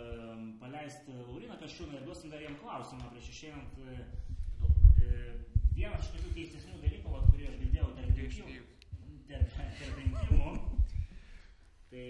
[0.61, 3.81] paleisti Lauriną Kaščiūną ir duosim dar jam klausimą prieš išeinant.
[3.83, 3.99] E,
[5.75, 8.57] vienas iš tokių keistesnių dalykų, kurį aš girdėjau tarp rinkimų,
[9.27, 9.59] tarp,
[9.99, 10.55] rinkimų,
[11.91, 12.07] tai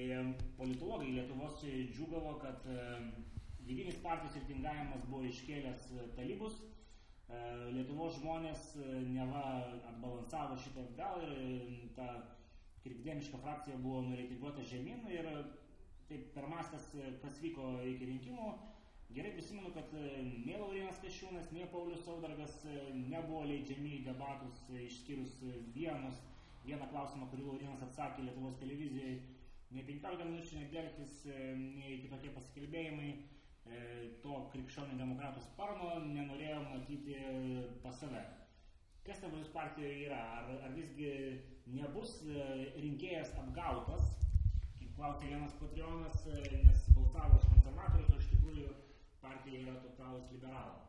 [0.58, 2.64] politologai Lietuvos džiugavo, kad
[3.68, 6.62] vidinis partijos reitingavimas buvo iškėlęs talybus
[7.76, 8.64] Lietuvos žmonės
[9.10, 9.44] neva
[9.92, 12.08] atbalansavo šitą atgal ir ta
[12.86, 15.28] krikdemiška frakcija buvo nureitiguota žemyn ir
[16.08, 16.88] taip per mastas,
[17.24, 18.52] kas vyko iki rinkimų,
[19.16, 22.58] Gerai prisimenu, kad nei Laurinas Kašiūnas, nei Paulius Saudargas
[22.94, 25.38] nebuvo leidžiami į debatus, išskyrus
[25.76, 26.20] vienus,
[26.66, 29.16] vieną klausimą, kurį Laurinas atsakė Lietuvos televizijai.
[29.72, 33.10] Nei 15 minučių, nei Delfis, nei kitokie pasikalbėjimai
[34.24, 37.18] to krikščionių demokratų sparno nenorėjo matyti
[37.84, 38.24] pas save.
[39.08, 40.20] Kas jūs partijoje yra?
[40.40, 41.12] Ar, ar visgi
[41.72, 42.18] nebus
[42.76, 44.10] rinkėjas apgautas,
[44.80, 48.74] kaip klausė vienas patrionas, nes balsavo už konservatorius, o iš tikrųjų
[49.24, 50.84] partija yra totalus liberalai.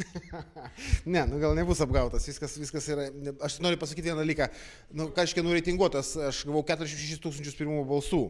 [1.14, 3.08] ne, nu gal nebus apgautas, viskas, viskas yra.
[3.44, 4.48] Aš noriu pasakyti vieną dalyką.
[4.96, 8.22] Nu, ką reiškia nureitinguotas, aš gavau 46 tūkstančius pirmų balsų.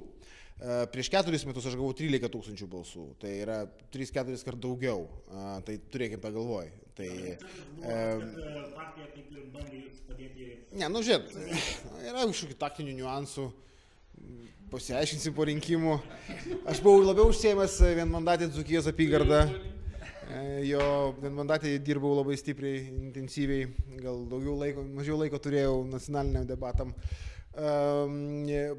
[0.60, 3.62] E, prieš keturis metus aš gavau 13 tūkstančių balsų, tai yra
[3.94, 5.06] 3-4 kart daugiau,
[5.64, 6.68] tai turėkime pagalvoj.
[6.98, 7.94] Tai, e,
[8.74, 10.50] partija kaip ir bandė jūs padėti.
[10.76, 11.32] Ne, nu žiūrėt,
[12.10, 13.46] yra kažkokių taktinių niuansų
[14.70, 15.96] pasiaiškinsim po rinkimų.
[16.68, 19.46] Aš buvau labiau užsiemęs vienmandatį Dzukijos apygardą.
[20.30, 20.84] E, jo
[21.22, 23.64] vienmandatį dirbau labai stipriai, intensyviai,
[24.04, 26.92] gal daugiau laiko, mažiau laiko turėjau nacionaliniam debatam.
[26.92, 27.20] Um,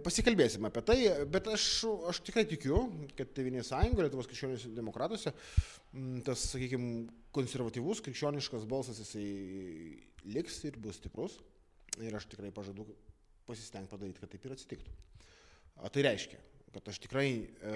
[0.05, 0.97] pasikalbėsim apie tai,
[1.29, 1.65] bet aš,
[2.09, 2.83] aš tikrai tikiu,
[3.17, 5.33] kad Tevinės sąjunga, Lietuvos krikščionys demokratuose,
[6.25, 9.27] tas, sakykime, konservatyvus krikščioniškas balsas jisai
[10.33, 11.39] liks ir bus stiprus.
[12.01, 12.85] Ir aš tikrai pažadu
[13.47, 14.93] pasistengti padaryti, kad taip ir atsitiktų.
[15.81, 16.39] O tai reiškia,
[16.71, 17.73] kad aš tikrai e,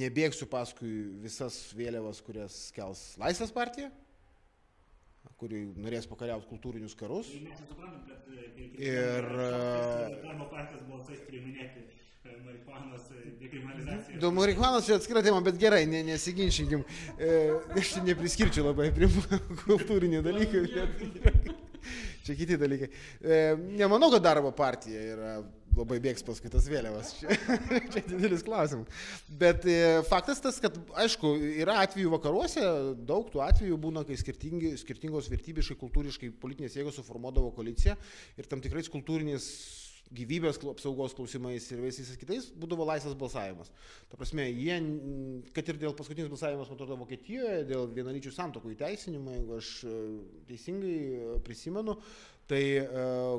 [0.00, 3.90] nebėgsiu paskui visas vėliavas, kurias kels Laisvės partija,
[5.40, 7.30] kuri norės pakariauti kultūrinius karus.
[8.78, 9.26] Ir...
[10.24, 11.84] Darbo partijos balsais priminėti
[12.44, 13.08] marihuanos
[13.40, 14.20] dekriminalizaciją.
[14.22, 16.84] Dėl marihuanos čia atskira tema, bet gerai, ne, nesiginčinkim.
[17.18, 17.34] E,
[17.78, 19.10] aš čia nepriskirčiau labai prie
[19.64, 20.64] kultūrinių dalykų.
[20.74, 21.52] Bet,
[22.24, 22.88] čia kiti dalykai.
[23.20, 23.42] E,
[23.80, 25.34] nemanau, kad darbo partija yra
[25.78, 27.14] labai bėgs paskui tas vėliavas.
[27.20, 27.36] Čia,
[27.92, 29.06] čia didelis klausimas.
[29.28, 31.34] Bet e, faktas tas, kad, aišku,
[31.64, 32.66] yra atvejų vakaruose,
[33.08, 37.96] daug tų atvejų būna, kai skirtingos vertybiškai, kultūriškai politinės jėgos suformuodavo koaliciją
[38.38, 39.48] ir tam tikrais kultūrinės
[40.14, 43.70] gyvybės apsaugos klausimais ir visais kitais būdavo laisvas balsavimas.
[44.10, 44.76] Ta prasme, jie,
[45.56, 49.98] kad ir dėl paskutinis balsavimas, man atrodo, Vokietijoje, dėl vienalyčių santokų įteisinimo, jeigu aš e,
[50.50, 51.96] teisingai e, prisimenu,
[52.50, 53.38] tai uh,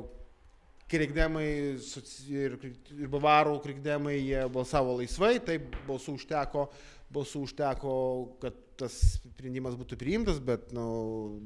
[0.90, 1.46] krikdemai
[2.30, 2.58] ir,
[2.96, 6.66] ir bavarų krikdemai, jie balsavo laisvai, taip balsų užteko,
[7.14, 7.96] balsų užteko,
[8.42, 10.86] kad tas sprendimas būtų priimtas, bet nu,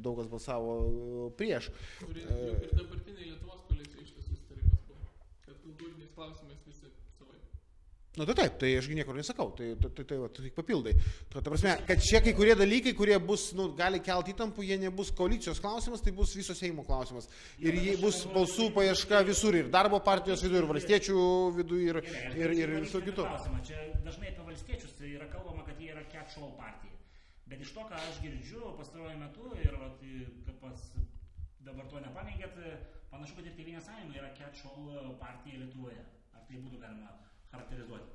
[0.02, 1.70] daug kas balsavo prieš.
[2.08, 5.04] Ir, ir dabartiniai Lietuvos koalicija iš tiesų sutarimas buvo,
[5.46, 6.49] kad kultūriniais klausimais
[8.16, 10.96] Na nu, tai taip, tai ašgi niekur nesakau, tai tai, tai, tai, tai tik papildai.
[11.30, 14.78] Ta, ta prasme, kad šie kai kurie dalykai, kurie bus, nu, gali kelti įtampų, jie
[14.82, 17.28] nebus koalicijos klausimas, tai bus viso Seimo klausimas.
[17.62, 21.28] Ir jie bus balsų paieška visur, ir darbo partijos viduje, ir valstiečių
[21.60, 22.00] viduje, ir,
[22.40, 23.28] ir, ir visų kitų.
[23.70, 26.98] Čia dažnai apie valstiečius tai yra kalbama, kad jie yra catch-all partija.
[27.46, 29.78] Bet iš to, ką aš girdžiu pastaruoju metu ir
[30.58, 30.82] pas
[31.62, 32.58] dabar to nepaneigėt,
[33.14, 36.02] panašu, kad ir Tevinė sąjunga yra catch-all partija Lietuvoje.
[36.34, 37.14] Ar tai būtų galima
[37.50, 38.08] charakterizuoti?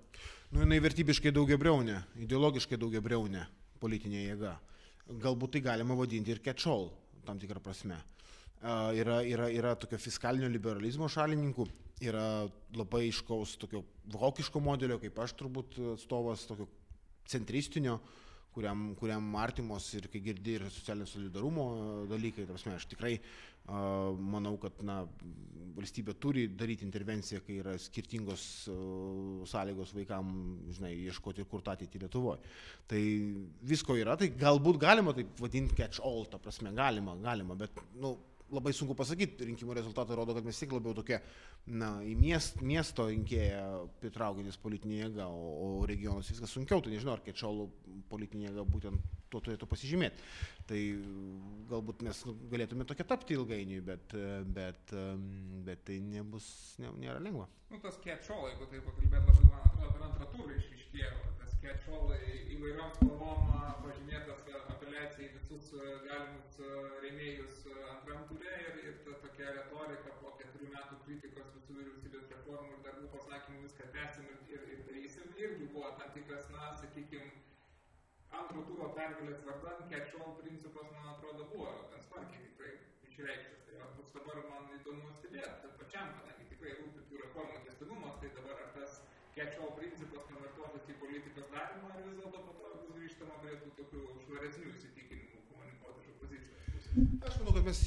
[0.53, 3.45] Nu, jinai vertybiškai daugiabriaunė, ideologiškai daugiabriaunė
[3.81, 4.55] politinė jėga.
[5.21, 6.89] Galbūt tai galima vadinti ir catch-all,
[7.25, 7.97] tam tikrą prasme.
[8.65, 11.67] Uh, yra, yra, yra tokio fiskalinio liberalizmo šalininkų,
[12.07, 13.83] yra labai iškaus tokio
[14.15, 16.65] vokiško modelio, kaip aš turbūt atstovas, tokio
[17.29, 17.99] centristinio,
[18.55, 21.67] kuriam, kuriam artimos ir kai girdi ir socialinio solidarumo
[22.09, 22.47] dalykai.
[22.49, 23.17] Prasme, aš tikrai
[23.65, 24.99] Manau, kad na,
[25.75, 28.43] valstybė turi daryti intervenciją, kai yra skirtingos
[29.49, 30.29] sąlygos vaikam,
[30.75, 32.53] žinai, ieškoti, kur tą ateitį Lietuvoje.
[32.91, 33.01] Tai
[33.65, 38.13] visko yra, tai galbūt galima taip vadinti catch all, ta prasme, galima, galima, bet, nu,
[38.53, 41.17] labai sunku pasakyti, rinkimų rezultatai rodo, kad mes tik labiau tokie,
[41.65, 43.65] na, į miest, miesto rinkėją
[44.03, 47.67] pritraukiantis politinė jėga, o, o regionus viskas sunkiau, tai nežinau, ar kečalų
[48.11, 50.29] politinė jėga būtent tuo turėtų pasižymėti.
[50.69, 50.79] Tai
[51.71, 54.15] galbūt mes nu, galėtume tokia tapti ilgainiui, bet,
[54.55, 54.95] bet,
[55.65, 56.47] bet tai nebus,
[56.81, 57.49] nė, nėra lengva.
[57.71, 62.13] Nu, tas catch-all, jeigu taip pakalbėt, labai, man atrodo, per antrą turą išryškėjo, tas catch-all
[62.55, 63.49] įvairiom spalvom
[66.07, 66.59] galimus
[67.03, 72.77] rėmėjus antram turė ir, ir ta tokia retorika po keturių metų kritikos visų vyriausybės reformų
[72.77, 77.31] ir darbų pasakymų viską tęsim ir, ir, ir darysim, irgi buvo tam tikras, na, sakykime,
[78.39, 82.71] antro turo pergalės vardan, catch-all principas, man atrodo, buvo gan smarkiai tikrai
[83.09, 83.65] išreikštas.
[83.67, 88.63] Tai bus dabar man įdomu stebėti, pačiam, kadangi tikrai rūpi tų reformų testinumas, tai dabar
[88.65, 88.99] ar tas
[89.37, 93.73] catch-all principas konvertuotas į politikos darymą, ar vis dėlto po to bus grįžtama prie tų
[93.79, 96.84] tokių švaresnių įsitikinimų komunikuotų iš opozicijos pusės.
[96.95, 97.79] Aš manau, kad mes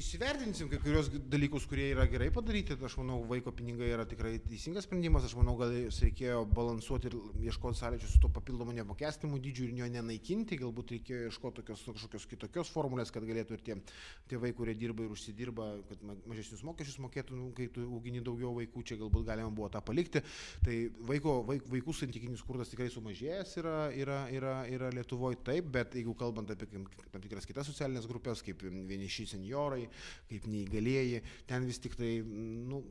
[0.00, 2.74] įsivertinsim kai kurios dalykus, kurie yra gerai padaryti.
[2.86, 5.26] Aš manau, vaiko pinigai yra tikrai teisingas sprendimas.
[5.28, 7.14] Aš manau, gal reikėjo balansuoti ir
[7.46, 10.58] ieškoti sąlyčio su to papildomu neapmokestinimu dydžiu ir jo nenaikinti.
[10.58, 13.76] Galbūt reikėjo ieškoti tokios, kažkokios kitokios formulės, kad galėtų ir tie
[14.32, 18.82] tėvai, kurie dirba ir užsidirba, kad mažesnius mokesčius mokėtų, nu, kai tu augini daugiau vaikų,
[18.90, 20.24] čia galbūt galima buvo tą palikti.
[20.66, 20.76] Tai
[21.12, 26.18] vaiko, vaik, vaikų santykinis skurdas tikrai sumažėjęs yra, yra, yra, yra Lietuvoje taip, bet jeigu
[26.18, 29.84] kalbant apie tam tikras kitas socialinės grupės, kaip kaip vieniši senjorai,
[30.30, 32.82] kaip neįgalėjai, ten vis tik tai, nu,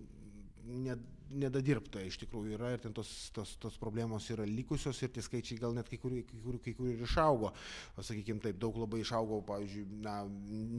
[0.86, 1.02] net
[1.34, 5.60] nedadirbta iš tikrųjų yra ir ten tos, tos, tos problemos yra likusios ir tie skaičiai
[5.62, 7.52] gal net kai kur, kai kur, kai kur ir išaugo.
[7.98, 10.16] Sakykime taip, daug labai išaugo, pavyzdžiui, na,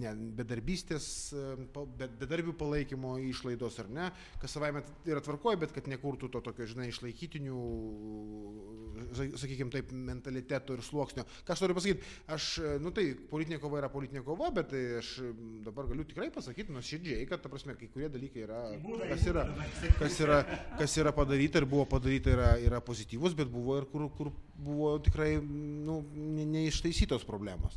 [0.02, 1.08] ne, bedarbystės,
[1.98, 4.10] bedarbių palaikymo išlaidos ar ne,
[4.42, 7.60] kas savaime yra tvarkoja, bet kad nekurtų to tokio, žinai, išlaikytinių,
[9.16, 11.26] sakykime taip, mentaliteto ir sluoksnio.
[11.46, 12.50] Ką aš noriu pasakyti, aš,
[12.82, 15.16] nu tai, politinė kova yra politinė kova, bet tai aš
[15.66, 18.62] dabar galiu tikrai pasakyti nuoširdžiai, kad, ta prasme, kai kurie dalykai yra,
[19.10, 19.46] kas yra,
[19.98, 23.86] kas yra yra, kas yra padaryta ir buvo padaryta yra, yra pozityvus, bet buvo ir
[23.90, 26.00] kur, kur buvo tikrai nu,
[26.52, 27.76] neištaisytos problemos.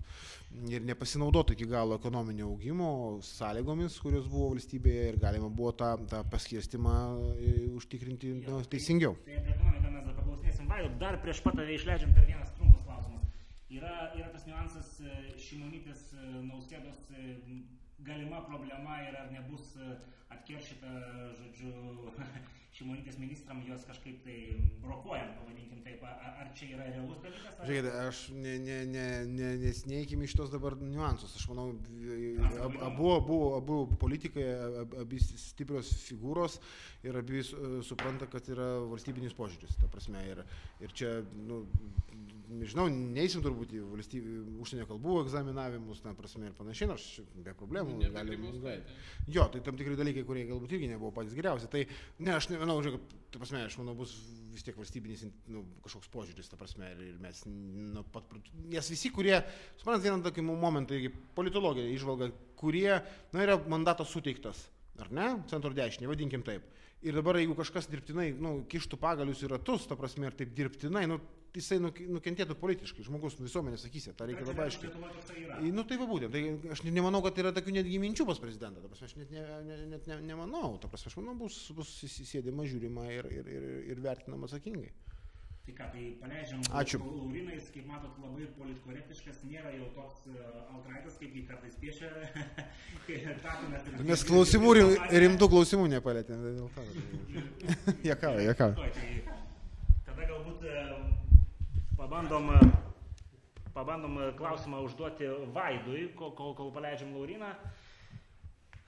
[0.69, 2.91] Ir nepasinaudota iki galo ekonominio augimo
[3.25, 6.95] sąlygomis, kurios buvo valstybėje ir galima buvo tą, tą paskirstimą
[7.35, 9.17] e, užtikrinti nu, teisingiau.
[9.25, 12.85] Tai apie ekonomiką mes dar paklausinėsim, Vaido, dar prieš pat tave išleidžiam per vienas trumpas
[12.87, 13.27] klausimas.
[13.69, 17.03] Yra, yra tas niuansas e, šimonytės e, nausėdos
[18.05, 19.75] galima problema ir ar nebus
[20.29, 20.93] atkeršyta,
[21.39, 21.73] žodžiu,
[22.77, 24.35] šimonytės ministram jos kažkaip tai
[24.83, 27.57] brokuojant, pavadinkim taip, ar čia yra realus dalykas?
[27.57, 27.67] Ar...
[27.67, 31.33] Žiūrėkite, aš ne, ne, ne, ne, nesneikime iš tos dabar niuansus.
[31.39, 31.71] Aš manau,
[32.67, 34.45] ab, abu, abu, abu politikai,
[34.83, 36.59] ab, abi stiprios figūros
[37.07, 39.79] ir abi supranta, kad yra valstybinis požiūris.
[39.81, 40.45] Ta prasme, ir,
[40.85, 41.17] ir čia,
[41.49, 41.63] nu,
[42.49, 47.05] nežinau, neįsim turbūt į valstybių, užsienio kalbų egzaminavimus, ten prasme ir panašiai, nors
[47.45, 48.47] be problemų nu, galim.
[49.29, 51.69] Jo, tai tam tikri dalykai, kurie galbūt irgi nebuvo patys geriausi.
[51.71, 51.83] Tai
[52.25, 54.15] ne, aš nemanau, žiūrėk, ta prasme, aš manau, bus
[54.53, 58.33] vis tiek valstybinis nu, kažkoks požiūris, ta prasme, ir, mes, nu, pat,
[58.73, 59.37] nes visi, kurie,
[59.77, 60.99] suprantat, vieną tokį momentą,
[61.37, 62.97] politologija išvalga, kurie,
[63.35, 64.65] na, yra mandatas suteiktas,
[65.05, 66.65] ar ne, centro dešinė, vadinkim taip.
[66.99, 71.05] Ir dabar, jeigu kažkas dirbtinai, nu, kištų pagalius į ratus, ta prasme, ir taip dirbtinai,
[71.07, 71.19] nu,
[71.55, 75.71] jisai nukentėtų politiškai, žmogus visuomenė sakysė, tą reikia labai aiškiai.
[75.73, 78.91] Nu tai va būtent, tai aš nemanau, kad yra tokių netgi minčių pas prezidentą, ta
[78.91, 82.67] prasme, aš net, ne, ne, net ne, nemanau, ta prasme, aš manau, bus, bus įsėdima,
[82.69, 84.91] žiūrima ir, ir, ir, ir vertinama atsakingai.
[85.69, 86.61] Tai ką, tai paleidžiam.
[86.73, 86.97] Ačiū.
[86.97, 90.23] Laurinais, kaip matot, labai politkorektiškas, nėra jau toks
[90.73, 92.09] altraitas, kaip jį kartais piešia.
[94.09, 94.71] Mes klausimų,
[95.13, 96.85] rimtų klausimų nepalėtėm, dėl to.
[98.09, 98.89] Jekavai, jekavai.
[100.07, 100.65] Tada galbūt
[101.99, 102.49] pabandom,
[103.77, 107.53] pabandom klausimą užduoti Vaidui, kol, kol, kol paleidžiam Lauriną.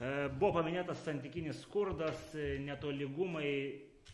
[0.01, 2.31] Buvo paminėtas santykinis skurdas,
[2.65, 3.51] netolygumai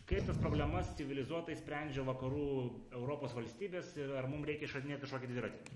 [0.08, 2.50] kaip tas problemas civilizuotai sprendžia vakarų
[2.96, 5.74] Europos valstybės ir ar mums reikia išradinėti kažkokį dviratį?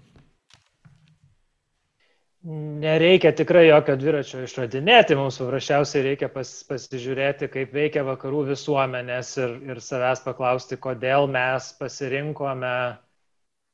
[2.83, 9.53] Nereikia tikrai jokio dviračio išradinėti, mums paprasčiausiai reikia pas, pasižiūrėti, kaip veikia vakarų visuomenės ir,
[9.69, 12.75] ir savęs paklausti, kodėl mes pasirinkome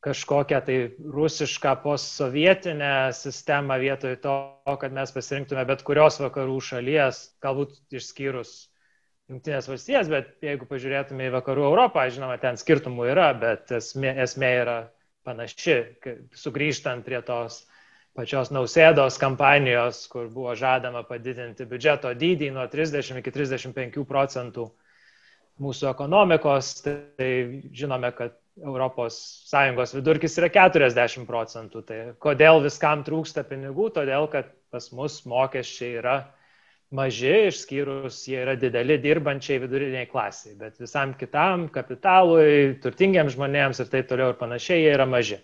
[0.05, 0.77] kažkokią tai
[1.17, 4.35] rusišką postsovietinę sistemą vietoj to,
[4.83, 8.68] kad mes pasirinktume bet kurios vakarų šalies, galbūt išskyrus
[9.29, 14.53] Junktinės valstijas, bet jeigu pažiūrėtume į vakarų Europą, žinoma, ten skirtumų yra, bet esmė, esmė
[14.63, 14.77] yra
[15.29, 15.77] panaši,
[16.33, 17.59] sugrįžtant prie tos
[18.17, 24.65] pačios nausėdos kampanijos, kur buvo žadama padidinti biudžeto dydį nuo 30 iki 35 procentų
[25.63, 27.31] mūsų ekonomikos, tai
[27.75, 31.85] žinome, kad ES vidurkis yra 40 procentų.
[31.87, 33.91] Tai kodėl viskam trūksta pinigų?
[33.95, 36.17] Todėl, kad pas mus mokesčiai yra
[36.95, 43.91] maži, išskyrus jie yra dideli dirbančiai viduriniai klasiai, bet visam kitam kapitalui, turtingiems žmonėms ir
[43.93, 45.41] taip toliau ir panašiai jie yra maži.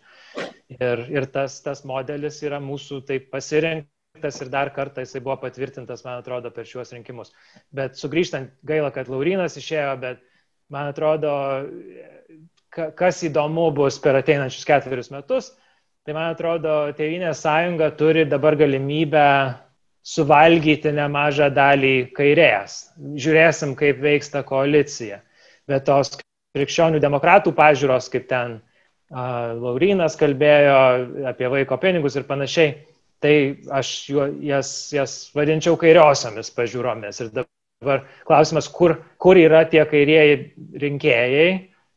[0.74, 6.04] Ir, ir tas, tas modelis yra mūsų taip pasirinktas ir dar kartą jisai buvo patvirtintas,
[6.06, 7.34] man atrodo, per šiuos rinkimus.
[7.74, 10.24] Bet sugrįžtant, gaila, kad Laurinas išėjo, bet
[10.72, 11.34] man atrodo,
[12.72, 15.52] kas įdomu bus per ateinančius ketverius metus,
[16.04, 19.28] tai man atrodo, Tevinės sąjunga turi dabar galimybę
[20.04, 22.76] suvalgyti nemažą dalį kairės.
[22.98, 25.22] Žiūrėsim, kaip veiks ta koalicija.
[25.68, 26.12] Bet tos
[26.54, 30.76] krikščionių demokratų pažiūros, kaip ten uh, Laurinas kalbėjo
[31.32, 32.76] apie vaiko pinigus ir panašiai,
[33.24, 33.34] tai
[33.72, 37.22] aš juo, jas, jas vadinčiau kairiosiomis pažiūromis.
[37.24, 40.38] Ir dabar klausimas, kur, kur yra tie kairieji
[40.84, 41.48] rinkėjai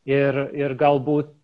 [0.08, 1.34] ir, ir galbūt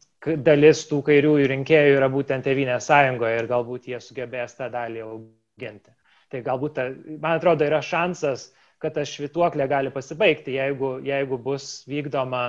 [0.40, 5.42] dalis tų kairiųjų rinkėjų yra būtent Tevinės sąjungoje ir galbūt jie sugebės tą dalį auginti
[5.60, 5.93] ginti.
[6.32, 6.88] Tai galbūt, ta,
[7.20, 8.48] man atrodo, yra šansas,
[8.82, 12.44] kad ta švituoklė gali pasibaigti, jeigu, jeigu bus vykdoma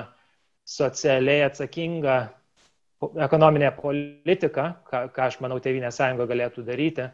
[0.66, 2.18] socialiai atsakinga
[3.28, 7.08] ekonominė politika, ką, ką aš manau Tevinė sąjunga galėtų daryti,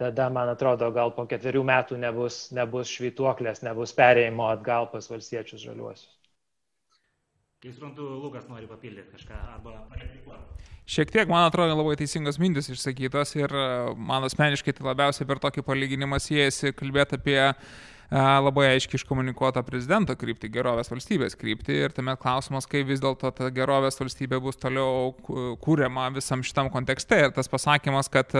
[0.00, 5.64] tada, man atrodo, gal po ketverių metų nebus, nebus švituoklės, nebus perėjimo atgal pas valstiečius
[5.64, 6.17] žaliuosius.
[7.58, 10.66] Kaip suprantu, Lukas nori papildyti kažką arba pareplikuoti.
[10.88, 13.64] Šiek tiek, man atrodo, labai teisingos mintis išsakytos ir e,
[13.98, 17.58] man asmeniškai tai labiausiai per tokį palyginimą siejasi kalbėti apie uh,
[18.10, 23.50] labai aiškiai iškomunikuota prezidento kryptį, gerovės valstybės kryptį ir tame klausimas, kaip vis dėlto ta
[23.52, 25.12] gerovės valstybė bus toliau
[25.60, 27.20] kūriama visam šitam kontekste.
[27.26, 28.32] Ir tas pasakymas, kad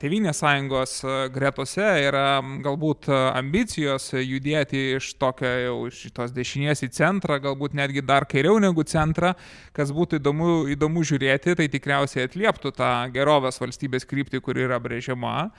[0.00, 0.92] Tevinės sąjungos
[1.34, 8.24] gretose yra galbūt ambicijos judėti iš tokio jau šitos dešinės į centrą, galbūt netgi dar
[8.30, 9.34] kairiau negu centrą,
[9.76, 15.50] kas būtų įdomu, įdomu žiūrėti, tai tikriausiai atlieptų tą gerovės valstybės kryptį, kuri yra brėžiama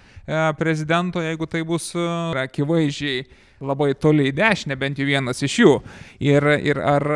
[0.58, 1.92] prezidento, jeigu tai bus
[2.48, 3.28] akivaizdžiai
[3.62, 5.74] labai toli į dešinę, bent jau vienas iš jų.
[6.26, 7.08] Ir, ir ar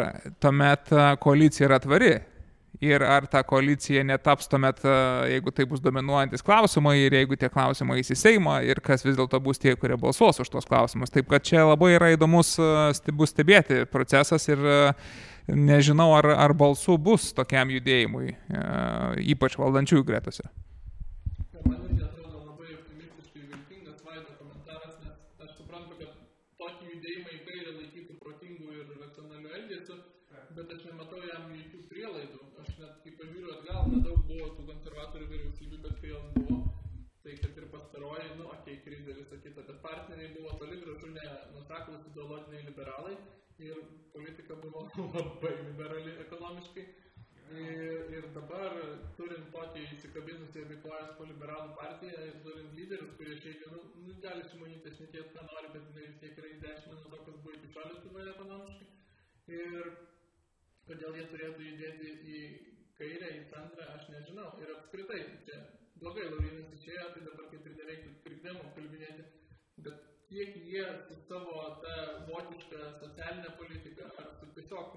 [0.41, 2.19] tuomet koalicija yra tvari?
[2.79, 4.79] Ir ar ta koalicija netaps tuomet,
[5.29, 9.59] jeigu tai bus dominuojantis klausimai ir jeigu tie klausimai įsiseima ir kas vis dėlto bus
[9.59, 11.11] tie, kurie balsuos už tos klausimus.
[11.11, 12.55] Taip kad čia labai yra įdomus
[13.11, 14.63] bus stebėti procesas ir
[15.51, 18.33] nežinau, ar, ar balsų bus tokiam judėjimui,
[19.35, 20.47] ypač valdančiųjų gretose.
[43.61, 43.77] Ir
[44.13, 46.85] politika buvo labai liberali ekonomiškai.
[47.51, 48.77] Ir, ir dabar,
[49.17, 54.15] turint tokį įsikabinusią abi kojas po liberalų partiją ir turint lyderius, kurie šiaip, nu, nu
[54.23, 57.57] gali šimonytė šnekėti, ką nori, bet vis tiek yra į dešinę nuo to, kas buvo
[57.57, 58.87] iki šiol Lietuvoje ekonomiškai.
[59.57, 59.91] Ir
[60.87, 62.39] kodėl jie turėtų judėti į
[63.01, 64.47] kairę, į centrą, aš nežinau.
[64.63, 65.59] Ir apskritai, čia
[65.99, 69.27] blogai Laurinas išėjo, tai dabar kaip ir nereiktų krikdemų kalbinėti,
[69.83, 71.95] bet kiek jie su savo ta
[72.27, 74.93] vokiška socialinė politika ar su tiesiog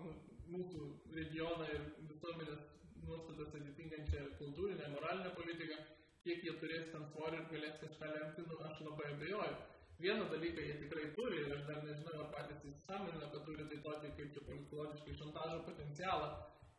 [0.53, 0.85] mūsų
[1.17, 2.63] regioną ir visuomenės
[3.09, 5.81] nuostatas atitinkančią kultūrinę, moralinę politiką,
[6.27, 9.59] kiek jie turės ten svorį ir galės kažką lemti, nu, aš labai abejoju.
[10.05, 13.83] Vieną dalyką jie tikrai turi ir aš dar nežinau, ar patys įsisamonina, kad turi tai
[13.89, 16.33] tokį kaip čia politologiškai šantažo potencialą.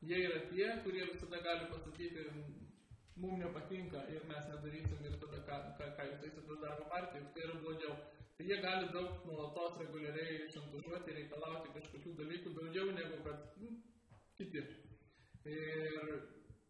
[0.08, 2.26] Jie yra tie, kurie visada gali pasakyti,
[3.20, 7.50] mums nepatinka ir mes nedarysim ir tada ką, ką, ką jūs eisit darbo partijos, tai
[7.50, 7.96] yra blogiau.
[8.38, 13.70] Tai jie gali daug nuolatos reguliariai šantažuoti, reikalauti kažkokių dalykų daugiau negu kad nu,
[14.36, 14.64] kiti.
[15.48, 16.16] Ir...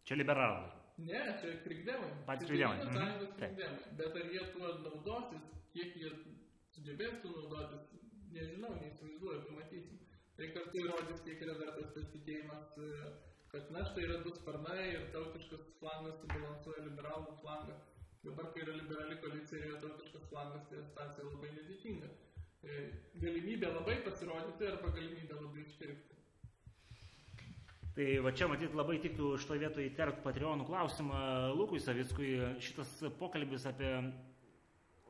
[0.06, 0.70] Čia liberalai.
[0.98, 2.12] Ne, čia krikdemai.
[2.28, 2.86] Patys krikdemai.
[2.86, 3.26] Mhm.
[3.40, 3.96] krikdemai.
[4.00, 6.12] Bet ar jie tuo naudosis, kiek jie
[6.76, 7.90] sugebės tuo naudotis,
[8.36, 10.00] nežinau, neįsivaizduoju, pamatysim.
[10.38, 12.78] Tai kartu įrodys, kiek yra dar tas pasitikėjimas,
[13.52, 17.78] kad na štai yra du sparnai ir tautiškas flangas subalansuoja liberalų flangą.
[18.26, 22.08] Dabar, kai yra liberali koalicija yra tautiškas flangas, tai situacija labai nedėkinga.
[22.66, 22.78] E,
[23.22, 26.16] galimybė labai pasirodyti arba galimybė labai išpirkti.
[27.96, 31.20] Tai va čia matyt labai tiktų šitoje vietoje įterpti Patreonų klausimą
[31.56, 32.32] Lukui Savickui.
[32.66, 33.92] Šitas pokalbis apie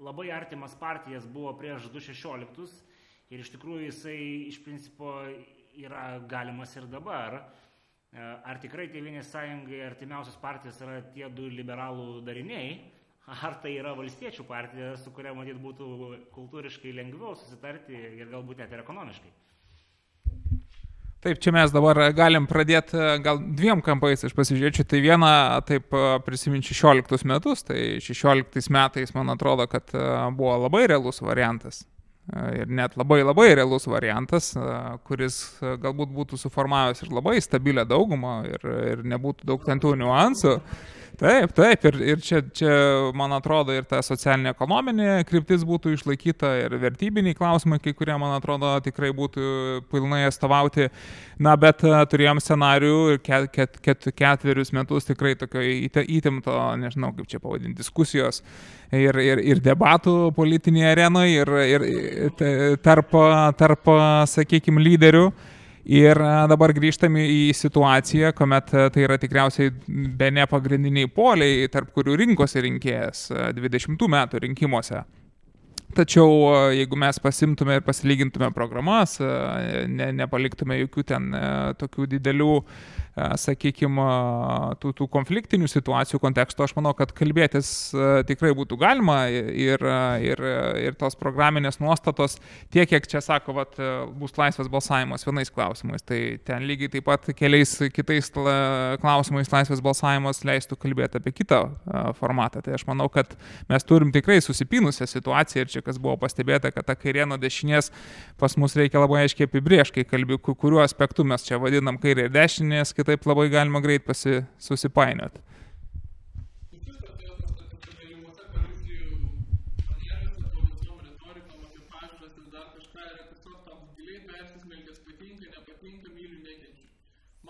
[0.04, 4.18] labai artimas partijas buvo prieš 2016 ir iš tikrųjų jisai
[4.50, 5.14] iš principo
[5.80, 7.40] yra galimas ir dabar.
[8.12, 12.76] E, ar tikrai Tėvinės sąjungai artimiausios partijos yra tie du liberalų dariniai?
[13.26, 15.88] Ar tai yra valstiečių partija, su kuria matyt būtų
[16.36, 19.34] kultūriškai lengviau susitarti ir galbūt net ir ekonomiškai.
[21.26, 24.86] Taip, čia mes dabar galim pradėti gal dviem kampais, aš pasižiūrėčiau.
[24.86, 25.30] Tai vieną,
[25.66, 29.90] taip prisiminti 16 metus, tai 16 metais man atrodo, kad
[30.38, 31.82] buvo labai realus variantas.
[32.54, 34.52] Ir net labai labai realus variantas,
[35.10, 40.56] kuris galbūt būtų suformavęs ir labai stabilę daugumą ir, ir nebūtų daug ten tų niuansų.
[41.16, 42.72] Taip, taip, ir, ir čia, čia,
[43.16, 48.36] man atrodo, ir ta socialinė ekonominė kryptis būtų išlaikyta, ir vertybiniai klausimai, kai kurie, man
[48.36, 49.46] atrodo, tikrai būtų
[49.92, 50.90] pilnai atstovauti.
[51.40, 57.14] Na, bet uh, turėjom scenarių ir ket, ket, ket, ketverius metus tikrai tokio įtempto, nežinau
[57.16, 58.44] kaip čia pavadinti, diskusijos
[58.92, 63.16] ir, ir, ir debatų politinėje arenoje, ir, ir, ir tarp,
[63.60, 63.92] tarp
[64.32, 65.30] sakykime, lyderių.
[65.86, 69.70] Ir e, dabar grįžtame į situaciją, kuomet e, tai yra tikriausiai
[70.18, 75.04] be ne pagrindiniai poliai, tarp kurių rinkosi rinkėjas 20 e, metų rinkimuose.
[75.96, 81.32] Tačiau jeigu mes pasimtume ir pasilygintume programas, ne, nepaliktume jokių ten
[81.80, 82.52] tokių didelių
[83.16, 84.06] E, sakykime,
[84.84, 89.80] tų, tų konfliktinių situacijų konteksto, aš manau, kad kalbėtis e, tikrai būtų galima ir,
[90.20, 90.42] ir,
[90.84, 92.36] ir tos programinės nuostatos,
[92.76, 93.80] tiek kiek čia sako, vat,
[94.20, 100.44] bus laisvas balsavimas vienais klausimais, tai ten lygiai taip pat keliais kitais klausimais laisvas balsavimas
[100.44, 102.66] leistų kalbėti apie kitą e, formatą.
[102.66, 103.32] Tai aš manau, kad
[103.72, 107.92] mes turim tikrai susipynusią situaciją ir čia kas buvo pastebėta, kad ta kairė nuo dešinės
[108.42, 112.36] pas mus reikia labai aiškiai apibriežti, kai kalbėjau, kuriuo aspektu mes čia vadinam kairė ir
[112.36, 115.46] dešinės, kitaip labai galima greit susipainioti.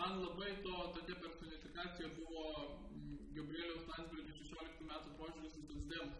[0.06, 2.42] Man labai to tokia personifikacija buvo
[3.36, 6.20] Gabrieliaus Landsbergio 16 metų požiūris į socdemus.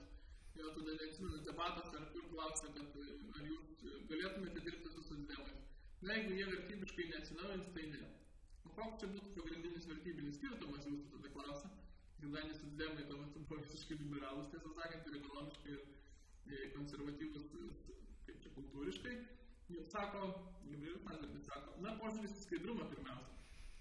[0.58, 2.98] Jo tada neatsimenu debatuose, ar kur klausė, kad
[3.40, 5.62] ar jūs galėtumėte dirbti su socdemais.
[6.02, 8.02] Na, jeigu jie vertybiškai neatsinaujins, tai ne
[8.80, 11.70] koks čia būtų pagrindinis vertybinis skirtumas, jūsų tada klausia,
[12.36, 15.76] kadangi socdemai tuo metu buvo visiškai liberalus, tiesą sakant, ir ekonomiškai,
[16.52, 17.46] ir konservatyvus,
[18.26, 19.14] kaip čia kultūriškai,
[19.72, 20.26] jie sako,
[20.66, 23.32] Gabrielius Landsbergis sako, na, požiūris į skaidrumą pirmiausia.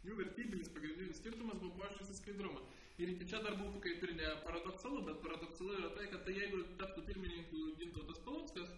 [0.07, 2.63] Jų vertybinis pagrindinis skirtumas buvo požiūris į skaidrumą.
[3.03, 6.39] Ir iki čia dar būtų kaip ir ne paradoksalu, bet paradoksalu yra tai, kad tai
[6.39, 8.71] jeigu taptų pirmininku Gintautas Paluckas,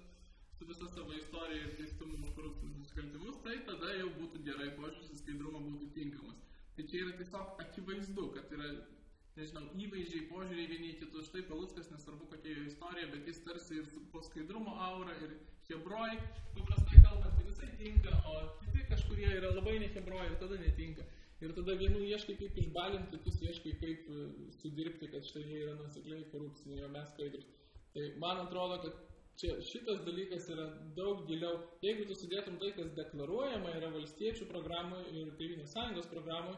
[0.56, 5.12] su visa savo istorija ir teistumu už korupcinius nusikaltimus, tai tada jau būtų gerai, požiūris
[5.12, 6.40] į skaidrumą būtų tinkamas.
[6.76, 8.70] Tai čia yra tiesiog akivaizdu, kad yra,
[9.36, 11.28] nežinau, įvaizdžiai, požiūriai vieni į kitus.
[11.28, 15.36] Štai Paluskas, nesvarbu kokia jo istorija, bet jis tarsi ir po skaidrumo aura ir
[15.68, 16.16] hebroj,
[16.56, 21.06] paprastai kalbant, tai visai tinka, o kiti kažkurie yra labai ne hebroj ir tada netinka.
[21.44, 24.22] Ir tada vienų ieškai kaip išbalinti, kitus ieškai kaip e,
[24.56, 27.50] sudirbti, kad štai jie yra nusikliai korupciniai, o mes skaidrus.
[27.92, 29.02] Tai man atrodo, kad
[29.40, 30.64] čia šitas dalykas yra
[30.96, 31.58] daug giliau.
[31.84, 36.56] Jeigu tu sudėtum tai, kas deklaruojama yra valstiečių programoje ir Tėvynės sąjungos programoje,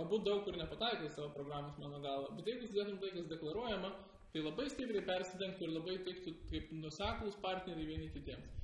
[0.00, 2.30] abu daug kur nepataikai savo programos, mano galva.
[2.36, 3.90] Bet jeigu sudėtum tai, kas deklaruojama,
[4.32, 8.54] tai labai stipriai persidengtų ir labai teiktų kaip nusaklus partneriai vieni kitiems.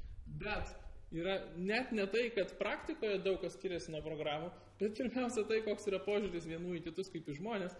[0.41, 0.73] Bet
[1.13, 5.89] yra net ne tai, kad praktikoje daug kas skiriasi nuo programų, bet pirmiausia tai, koks
[5.93, 7.77] yra požiūris vienų į kitus kaip į žmonės,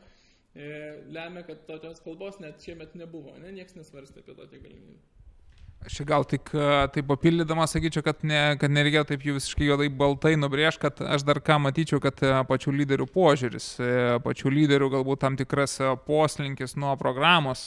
[0.55, 0.69] e,
[1.13, 5.12] lemia, kad tokios kalbos net šiemet nebuvo, ne, niekas nesvarstė apie tokią galimybę.
[5.83, 6.53] Aš gal tik
[6.95, 11.25] taip papildydamas sakyčiau, kad, ne, kad nereikėjo taip jų visiškai juodai baltai nubrėž, kad aš
[11.27, 13.73] dar ką matyčiau, kad pačių lyderių požiūris,
[14.23, 17.67] pačių lyderių galbūt tam tikras poslinkis nuo programos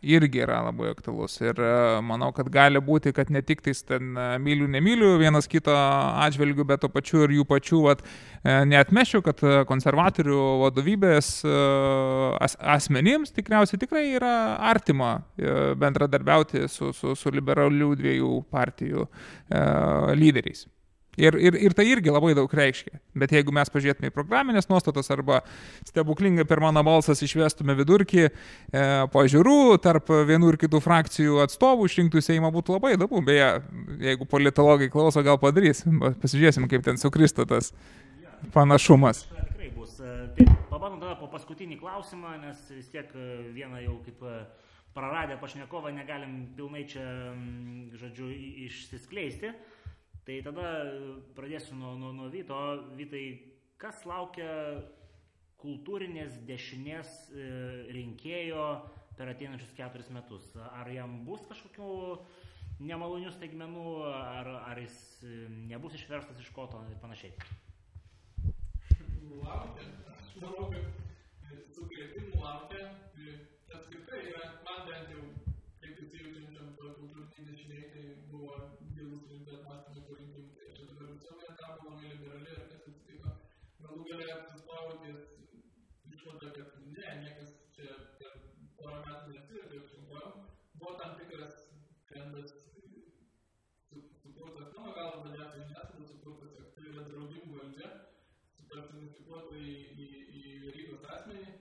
[0.00, 1.36] irgi yra labai aktualus.
[1.42, 1.72] Ir e,
[2.04, 6.66] manau, kad gali būti, kad ne tik tais ten e, myliu, nemyliu vienas kito atžvilgių,
[6.68, 8.04] bet to pačiu ir jų pačių, vat,
[8.42, 14.34] e, neatmešiu, kad konservatorių vadovybės as, asmenims tikriausiai tikrai yra
[14.72, 15.16] artima
[15.80, 19.08] bendradarbiauti su, su, su liberalių dviejų partijų
[20.18, 20.66] lyderiais.
[21.20, 22.98] Ir, ir, ir tai irgi labai daug reiškia.
[23.18, 25.42] Bet jeigu mes pažiūrėtume į programinės nuostatas arba
[25.86, 28.32] stebuklingai per mano balsas išvestume vidurkį e,
[29.14, 33.22] pažiūrų tarp vienų ir kitų frakcijų atstovų išrinktų Seimą, būtų labai įdomu.
[33.26, 33.50] Beje,
[34.02, 35.84] jeigu politologai klauso, gal padarys.
[36.22, 37.72] Pasižiūrėsim, kaip ten sukristų tas
[38.52, 39.24] panašumas.
[39.30, 39.98] Tikrai bus.
[40.00, 44.36] E, tai pabandom tada po paskutinį klausimą, nes vis tiek e, vieną jau kaip e,
[44.94, 47.04] praradę pašnekovą negalim pilnai čia,
[47.98, 48.30] žodžiu,
[48.68, 49.54] išsiskleisti.
[50.24, 50.68] Tai tada
[51.36, 52.56] pradėsiu nuo, nuo, nuo Vyto.
[52.96, 53.24] Vytai,
[53.80, 54.48] kas laukia
[55.60, 57.48] kultūrinės dešinės e,
[57.92, 58.64] rinkėjo
[59.18, 60.48] per ateinančius keturis metus?
[60.64, 61.90] Ar jam bus kažkokių
[62.88, 64.96] nemalonių staigmenų, ar, ar jis
[65.28, 67.36] e, nebus išverstas iš koto ir panašiai?
[69.44, 69.90] Laukia.
[70.16, 72.88] Aš manau, kad sukrėtimų laukia.
[73.74, 74.24] Apskritai,
[74.64, 75.53] man bent jau,
[76.04, 78.56] kaip įsijaučiančiam kultūrinį dešiniai, tai buvo
[78.96, 80.50] gilus rimtas mąstymas po rinkimų.
[80.56, 83.30] Tai čia dabar visuomenė tapo labai liberali ir kas atsitiko.
[83.84, 85.22] Galų galia apsistojo ties
[86.12, 88.34] išvada, kad ne, niekas čia per
[88.80, 90.42] porą metų neatsirėdė aukštyn kojom.
[90.82, 91.56] Buvo tam tikras
[92.10, 92.52] trendas
[94.24, 97.90] sukurtas, mano galva, dažniausiai žiniasklaida sukurtas, kad tai yra draudimų valdžia,
[98.58, 100.10] supersonifikuota į, į,
[100.42, 101.56] į verygos asmenį.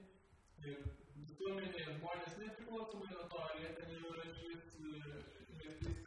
[0.63, 1.02] Ir
[1.43, 4.75] visuomenė, žmonės nepriklausomai nuo to, ar jie ten jau yra iš vis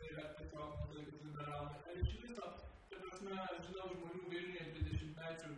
[0.08, 1.80] yra tiesiog laikas liberalai.
[1.90, 2.46] Ar iš viso,
[2.88, 5.50] ta prasme, aš žinau žmonių Vilniuje 20-mečių,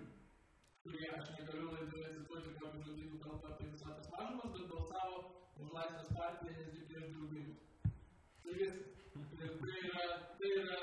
[0.82, 5.20] kurie, aš negaliu laidoje cituoti, ką žodžiu kalba apie visokias mažumas, bet balsavo
[5.62, 7.60] už Laisvės partiją, netgi prieš draudimus.
[8.42, 8.96] Tai viskas.
[9.38, 10.08] Ir tai yra,
[10.42, 10.80] tai yra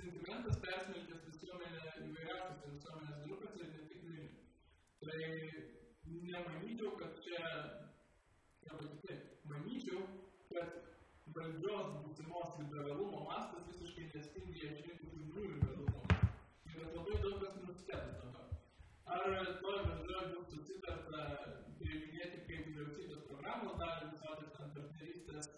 [0.00, 4.34] sentimentas persmelkęs visuomenę įvairiausiose visuomenės grupėse ir ne tik Vilniuje.
[5.06, 5.22] Tai
[6.34, 7.40] nemanyčiau, kad čia,
[8.80, 10.02] kitaip, manyčiau,
[10.50, 10.68] kad
[11.36, 16.02] valdžios būsimos liberalumo mastas visiškai nespindi išrinkusių žmonių liberalumo.
[16.70, 18.46] Ir labai daug kas nustebino dabar.
[19.16, 21.26] Ar toj valdžioje bus susitarta
[21.80, 25.50] priiminėti kaip vyriausybės programos dalį visokias ten partnerystės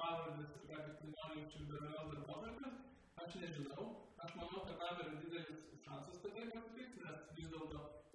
[0.00, 2.80] pavardės ir ką tik nori iš liberalios darbotvarkės,
[3.24, 3.90] aš nežinau.
[4.22, 7.71] Aš manau, kad tam yra didelis šansas, kad tai pasitiks, nes vis dėlto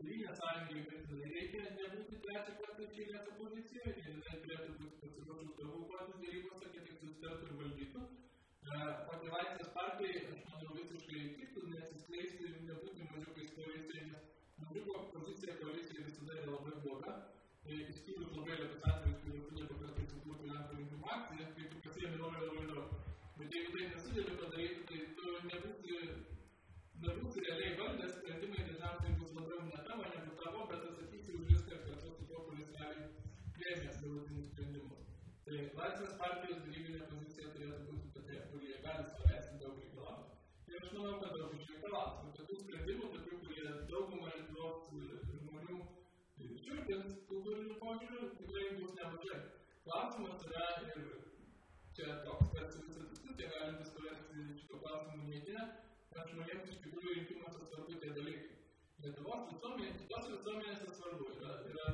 [0.08, 6.70] Sąjungai mirtinai reikia nebūti trečią kartą išėlės opozicijoje ir jinai turėtų būti pasiruošus provokuotis dėrybose,
[6.76, 8.04] kad susitartų ir valdytų.
[9.10, 14.30] Motivacijos partijai, aš manau, visiškai tiktų nesiskleisti ir nebūti mažiukais koalicijoje, nes
[14.64, 17.18] mažiuko pozicija koalicijoje visada yra labai bloga.
[17.76, 22.48] Išskyrus labai retus atvejus, kai sugeba kartais sukurti Lenkų rinkimų akciją, kai tu pasiemi labai
[22.48, 22.96] labai daug.
[23.42, 26.37] Bet jeigu tai nesugebi padaryti, tai tu nebūsi
[27.02, 31.78] nebus realiai valdęs, sprendimai dažniausiai bus labiau ne tavo negu tavo, bet atsakysi už viską
[31.86, 33.06] kartu su tuo, kuris realiai
[33.58, 35.04] priėmė galutinius sprendimus.
[35.48, 40.42] Tai Laisvės partijos darybinė pozicija turėtų būti tokia, kurie gali savęs daug reikalauti.
[40.72, 42.20] Ir aš manau, kad daug išreikalaus.
[42.26, 44.78] Ir tokių sprendimų, tokių, kurie daugumą Lietuvos
[45.44, 45.80] žmonių
[46.66, 49.42] šiurpins kultūrinių požiūrių, tikrai bus nemažai.
[49.88, 51.12] Klausimas yra ir
[51.98, 55.68] čia toks tarsi visą diskusiją galintis paversti šito klausimų mėginę
[56.18, 58.56] kad žmonėms iš tikrųjų rinkimuose svarbu tie dalykai.
[59.04, 61.28] Lietuvos visuomenė, kitos visuomenėse svarbu.
[61.38, 61.86] Yra, yra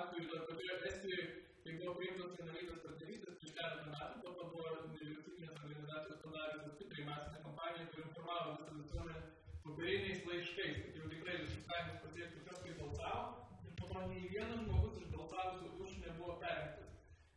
[0.00, 1.24] atveju dar pačioje Estijoje,
[1.62, 7.06] kai buvo priimtos vienalytės partnerystės prieš keletą metų, po to buvo nevyriausybinės organizacijos padariusios stipriai
[7.08, 9.22] masinę kampaniją, kuri informavo visą visuomenę
[9.64, 11.38] popieriniais laiškais, kad jau tikrai
[11.70, 13.22] kaimus pasiekti, kas kaip balsavo,
[13.64, 16.92] ir po to nei vienas žmogus iš balsavusių už nebuvo perrinktas.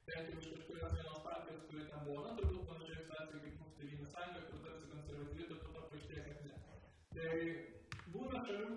[0.10, 3.80] Bent jau iš kažkurios vienos partijos, kuri ten buvo, na, turbūt panašiai situacija kaip mūsų
[3.80, 5.66] tėvynės sąjunga, kur tarsi konservatyvi, bet
[7.16, 8.76] Будемо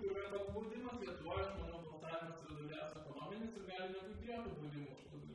[0.53, 5.33] будемо святкувати воно повстанемо середовляться економії, не сім'я не будемо будемо щодо.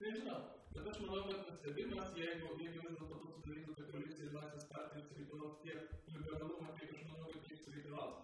[0.00, 0.42] Не знаю.
[0.74, 3.52] Zato što mnogo da se vi nas je ego, vi je zato to su da
[3.54, 5.70] vidite koalicije vlasi s partije civilnosti,
[6.14, 8.22] liberalu, a ti još mnogo tih civilnosti.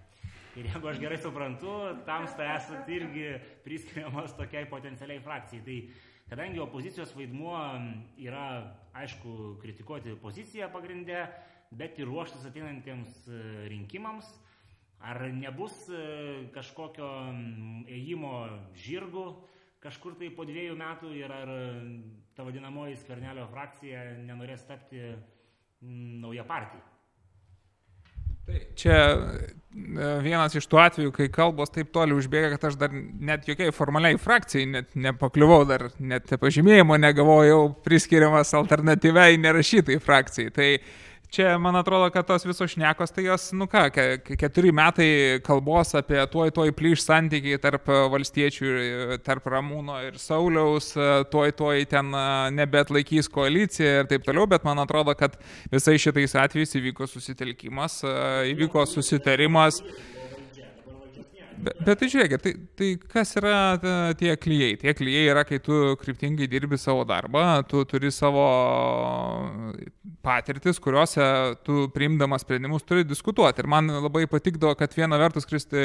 [0.56, 1.74] Ir jeigu aš gerai suprantu,
[2.08, 3.26] tamsta esate irgi
[3.66, 5.66] priskiriamas tokiai potencialiai frakcijai.
[5.68, 5.78] Tai
[6.32, 7.58] kadangi opozicijos vaidmuo
[8.24, 8.46] yra,
[9.04, 11.26] aišku, kritikuoti poziciją pagrindę,
[11.76, 13.42] bet ir ruoštis ateinantiems e,
[13.72, 14.32] rinkimams,
[15.02, 16.02] Ar nebus e,
[16.54, 17.10] kažkokio
[17.90, 18.36] ėjimo
[18.84, 19.26] žirgų
[19.82, 21.52] kažkur tai po dviejų metų ir ar
[22.38, 25.02] ta vadinamoji skvernelio frakcija nenorės tapti
[25.82, 26.86] nauja partija?
[28.46, 32.94] Tai čia e, vienas iš tų atvejų, kai kalbos taip toli užbėga, kad aš dar
[32.94, 40.54] net jokiai formaliai frakcijai net nepakliuvau, dar net pažymėjimo negavau, jau priskiriamas alternatyviai nerašytai frakcijai.
[40.56, 40.70] Tai
[41.32, 43.86] čia man atrodo, kad tos visos šnekos, tai jos, nu ką,
[44.40, 48.72] keturi metai kalbos apie tuoj tuoj plyš santykiai tarp valstiečių,
[49.26, 50.92] tarp Ramūno ir Sauliaus,
[51.32, 52.12] tuoj tuoj ten
[52.58, 55.40] nebet laikys koalicija ir taip toliau, bet man atrodo, kad
[55.72, 58.02] visai šitais atvejais įvyko susitelkimas,
[58.52, 59.82] įvyko susitarimas.
[61.62, 63.56] Bet, bet tai žiūrėkit, tai, tai kas yra
[64.18, 64.78] tie klyjei?
[64.82, 68.46] Tie klyjei yra, kai tu kryptingai dirbi savo darbą, tu turi savo
[70.26, 71.26] patirtis, kuriuose
[71.66, 73.62] tu priimdamas sprendimus turi diskutuoti.
[73.62, 75.84] Ir man labai patikdavo, kad viena vertus, Kristi,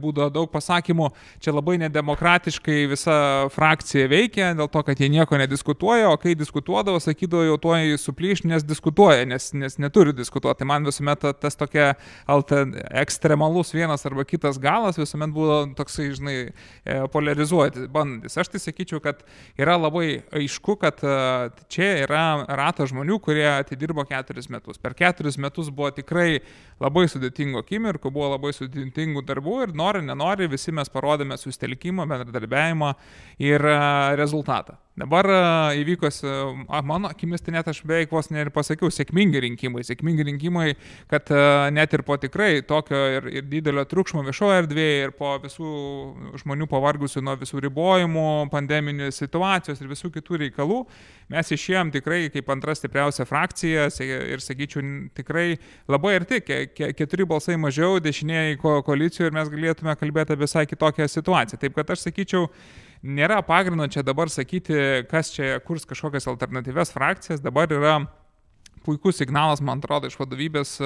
[0.00, 1.08] būdavo daug pasakymų,
[1.44, 3.16] čia labai nedemokratiškai visa
[3.54, 8.44] frakcija veikia, dėl to, kad jie nieko nediskutuoja, o kai diskutuodavo, sakydavo, jau tuoj suplyš,
[8.48, 10.68] nes diskutuoja, nes, nes neturi diskutuoti.
[10.68, 11.94] Man visuomet tas tokia
[13.06, 16.36] ekstremalus vienas arba kitas galas visuomet buvo toksai, žinai,
[16.84, 18.36] e, polarizuoti, bandantis.
[18.36, 19.22] Aš tai sakyčiau, kad
[19.58, 21.16] yra labai aišku, kad e,
[21.72, 22.24] čia yra
[22.60, 24.80] ratas žmonių, kurie atidirbo keturis metus.
[24.82, 26.42] Per keturis metus buvo tikrai
[26.82, 32.92] labai sudėtingo akimirkų, buvo labai sudėtingų darbų ir nori, nenori, visi mes parodėme sustelkimą, bendradarbiavimą
[33.46, 33.78] ir e,
[34.20, 34.80] rezultatą.
[34.96, 35.38] Dabar e,
[35.82, 36.34] įvykus, e,
[36.88, 39.82] mano akimis, tai net aš beveik vos ne ir pasakiau, sėkmingi rinkimai.
[39.84, 40.70] Sėkmingi rinkimai,
[41.12, 41.40] kad e,
[41.76, 45.72] net ir po tikrai tokio ir, ir didelio triukšmo viešoje erdvėje ir po visų
[46.40, 48.24] žmonių pavargusių nuo visų ribojimų,
[48.54, 50.80] pandeminės situacijos ir visų kitų reikalų,
[51.36, 54.80] mes išėjom tikrai kaip antra stipriausia frakcija ir, sakyčiau,
[55.18, 55.58] tikrai
[55.92, 56.40] labai arti,
[56.96, 61.60] keturi balsai mažiau, dešinėjai ko koalicijoje ir mes galėtume kalbėti apie visai kitokią situaciją.
[61.60, 62.48] Taip kad aš sakyčiau,
[63.06, 67.98] nėra pagrindo čia dabar sakyti, kas čia kurs kažkokias alternatyves frakcijas, dabar yra
[68.86, 70.76] puikus signalas, man atrodo, iš vadovybės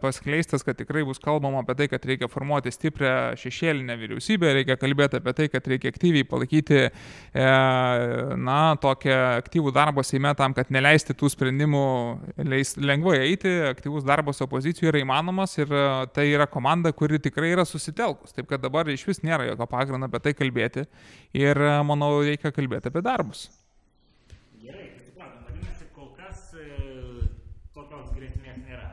[0.00, 5.18] paskleistas, kad tikrai bus kalbama apie tai, kad reikia formuoti stiprią šešėlinę vyriausybę, reikia kalbėti
[5.20, 7.48] apie tai, kad reikia aktyviai palaikyti, e,
[8.48, 11.84] na, tokią aktyvų darbą Seime tam, kad neleisti tų sprendimų
[12.48, 15.72] leis, lengvai eiti, aktyvus darbas opozicijoje yra įmanomas ir
[16.14, 18.32] tai yra komanda, kuri tikrai yra susitelkus.
[18.36, 20.86] Taip kad dabar iš vis nėra jokio pagrindo apie tai kalbėti
[21.36, 23.48] ir manau reikia kalbėti apie darbus.
[24.58, 26.64] Gerai, tai supratom, vadinasi, kol kas e,
[27.76, 28.90] tokios grėsmės nėra.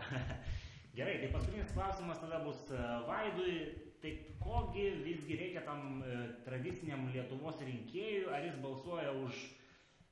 [0.97, 3.55] Gerai, tai paskutinis klausimas tada bus e, Vaidui.
[4.03, 4.11] Tai
[4.43, 8.59] kogi visgi reikia tam e, tradiciniam Lietuvos rinkėjui, ar jis
[8.95, 9.35] balsuoja už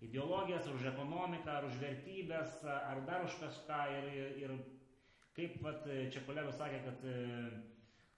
[0.02, 3.78] ideologijas, už ekonomiką, ar už vertybės, ar dar už kažką.
[3.96, 4.08] Ir,
[4.44, 4.52] ir
[5.36, 7.06] kaip vat, čia kolegos sakė, kad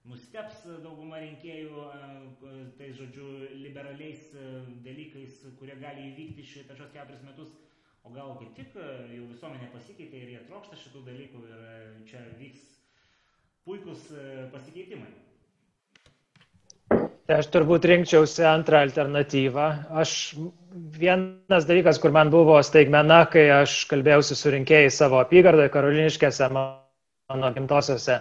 [0.09, 1.85] nusteps dauguma rinkėjų
[2.79, 3.27] tais, žodžiu,
[3.61, 4.25] liberaliais
[4.85, 7.53] dalykais, kurie gali įvykti šį per šios keturis metus,
[8.05, 12.65] o gal kaip tik jau visuomenė pasikeitė ir jie trokšta šitų dalykų ir čia vyks
[13.65, 14.09] puikus
[14.53, 15.13] pasikeitimai.
[17.25, 19.67] Tai aš turbūt rinkčiausi antrą alternatyvą.
[20.01, 20.11] Aš
[20.99, 27.53] vienas dalykas, kur man buvo staigmena, kai aš kalbėjausi su rinkėjai savo apygardoje, karoliniškėse, mano
[27.55, 28.19] gimtosiose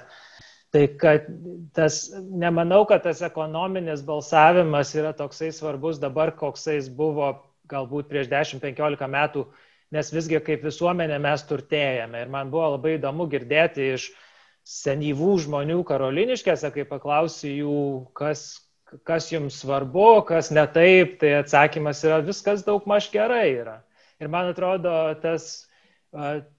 [0.74, 1.26] Tai kad
[1.70, 7.28] tas, nemanau, kad tas ekonominis balsavimas yra toksai svarbus dabar, koksai jis buvo
[7.70, 9.44] galbūt prieš 10-15 metų,
[9.94, 12.24] nes visgi kaip visuomenė mes turtėjame.
[12.24, 14.08] Ir man buvo labai įdomu girdėti iš
[14.66, 17.78] senyvų žmonių karoliniškėse, kai paklausiu jų,
[18.18, 18.42] kas,
[19.02, 23.78] kas jums svarbu, kas ne taip, tai atsakymas yra viskas daug maž gerai yra.
[24.22, 24.92] Ir man atrodo,
[25.22, 25.64] tas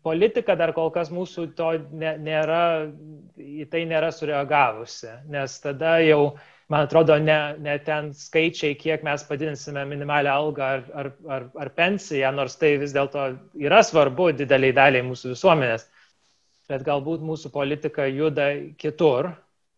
[0.04, 2.92] Politika dar kol kas mūsų to nėra,
[3.40, 6.36] į tai nėra sureagavusi, nes tada jau,
[6.68, 11.72] man atrodo, ne, ne ten skaičiai, kiek mes padidinsime minimalią algą ar, ar, ar, ar
[11.78, 13.30] pensiją, nors tai vis dėlto
[13.64, 15.88] yra svarbu dideliai daliai mūsų visuomenės,
[16.68, 19.32] bet galbūt mūsų politika juda kitur,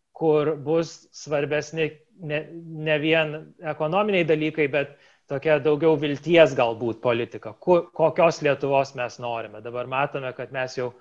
[0.09, 1.91] kur bus svarbesni
[2.21, 2.41] ne,
[2.87, 4.95] ne vien ekonominiai dalykai, bet
[5.27, 9.61] tokia daugiau vilties galbūt politika, kokios Lietuvos mes norime.
[9.63, 10.91] Dabar matome, kad mes jau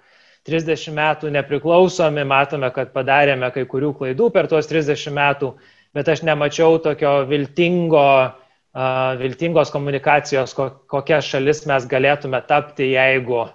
[0.47, 5.53] 30 metų nepriklausomi, matome, kad padarėme kai kurių klaidų per tuos 30 metų,
[5.97, 13.47] bet aš nemačiau tokio viltingo, uh, viltingos komunikacijos, ko, kokia šalis mes galėtume tapti, jeigu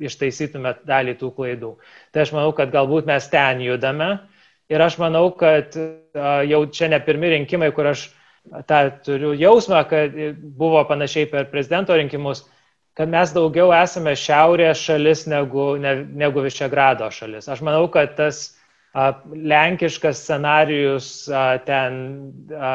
[0.00, 1.74] ištaisytume dalį tų klaidų.
[2.12, 4.14] Tai aš manau, kad galbūt mes ten judame
[4.70, 5.74] ir aš manau, kad
[6.46, 8.06] jau čia ne pirmi rinkimai, kur aš
[8.70, 12.44] tą turiu jausmą, kad buvo panašiai per prezidento rinkimus,
[12.98, 17.48] kad mes daugiau esame šiaurės šalis negu, ne, negu Višegrado šalis.
[17.48, 18.42] Aš manau, kad tas
[18.92, 22.00] a, lenkiškas scenarius a, ten
[22.52, 22.72] a,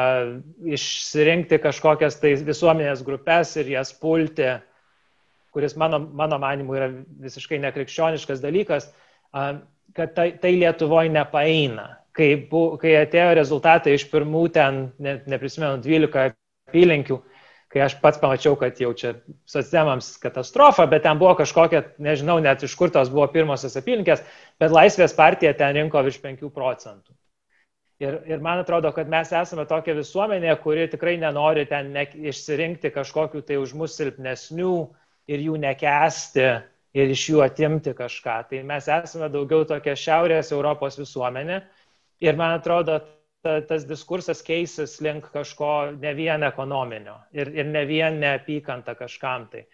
[0.76, 4.48] išsirinkti kažkokias tai visuomenės grupės ir jas pulti,
[5.54, 6.90] kuris mano, mano manimu yra
[7.22, 8.90] visiškai nekrikščioniškas dalykas,
[9.32, 9.52] a,
[9.94, 15.80] kad tai, tai Lietuvoje nepaeina kai, bu, kai atėjo rezultatai iš pirmų ten, ne, neprisimenu,
[15.84, 16.36] 12
[16.70, 17.18] apylinkių,
[17.72, 19.16] kai aš pats pamačiau, kad jau čia
[19.48, 24.24] socdemams katastrofa, bet ten buvo kažkokia, nežinau net iš kur tos buvo pirmosios apylinkės,
[24.60, 27.12] bet Laisvės partija ten rinko virš 5 procentų.
[28.00, 32.92] Ir, ir man atrodo, kad mes esame tokia visuomenė, kuri tikrai nenori ten ne, išsirinkti
[32.92, 34.72] kažkokių tai už mus silpnesnių
[35.32, 36.50] ir jų nekesti
[36.96, 38.36] ir iš jų atimti kažką.
[38.50, 41.60] Tai mes esame daugiau tokia Šiaurės Europos visuomenė,
[42.20, 43.00] Ir man atrodo,
[43.44, 49.50] ta, tas diskursas keisis link kažko ne vien ekonominio ir, ir ne vien neapykanta kažkam
[49.52, 49.66] tai,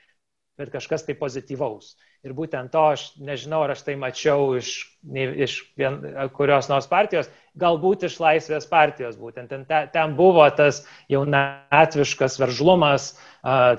[0.58, 1.94] bet kažkas tai pozityvaus.
[2.26, 4.72] Ir būtent to aš nežinau, ar aš tai mačiau iš,
[5.14, 6.00] iš vien,
[6.34, 9.50] kurios nors partijos, galbūt iš Laisvės partijos būtent.
[9.50, 13.12] Ten, ten buvo tas jaunatviškas veržlumas,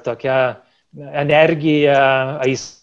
[0.08, 0.40] tokia
[1.24, 2.00] energija,
[2.44, 2.83] aistra,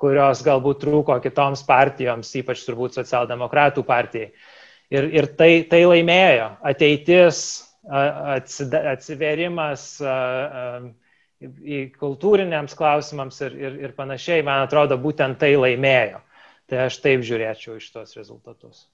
[0.00, 4.30] kurios galbūt trūko kitoms partijoms, ypač turbūt socialdemokratų partijai.
[4.90, 6.52] Ir, ir tai, tai laimėjo.
[6.62, 7.40] Ateitis,
[7.90, 9.98] atsiverimas
[11.42, 16.22] į kultūriniams klausimams ir, ir, ir panašiai, man atrodo, būtent tai laimėjo.
[16.66, 18.86] Tai aš taip žiūrėčiau iš tos rezultatus.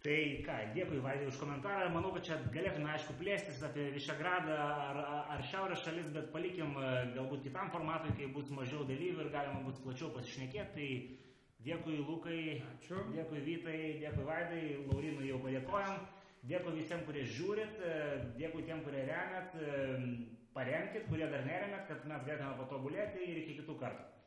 [0.00, 1.90] Tai ką, dėkui Vaidai už komentarą.
[1.92, 5.00] Manau, kad čia galėtume, aišku, plėstis apie Višegradą ar,
[5.34, 6.72] ar Šiaurės šalis, bet palikim
[7.16, 10.70] galbūt kitam formatui, kai bus mažiau dalyvių ir galima bus plačiau pasišnekėti.
[10.78, 11.20] Tai
[11.60, 13.02] Dėkui Lukai, Ačiū.
[13.12, 16.06] dėkui Vytai, dėkui Vaidai, Laurinui jau padėkojom.
[16.48, 17.82] Dėkui visiems, kurie žiūrit,
[18.38, 19.52] dėkui tiem, kurie remiat,
[20.56, 24.19] paremkit, kurie dar neremėt, kad mes galėtume patobulėti ir iki kitų kartų.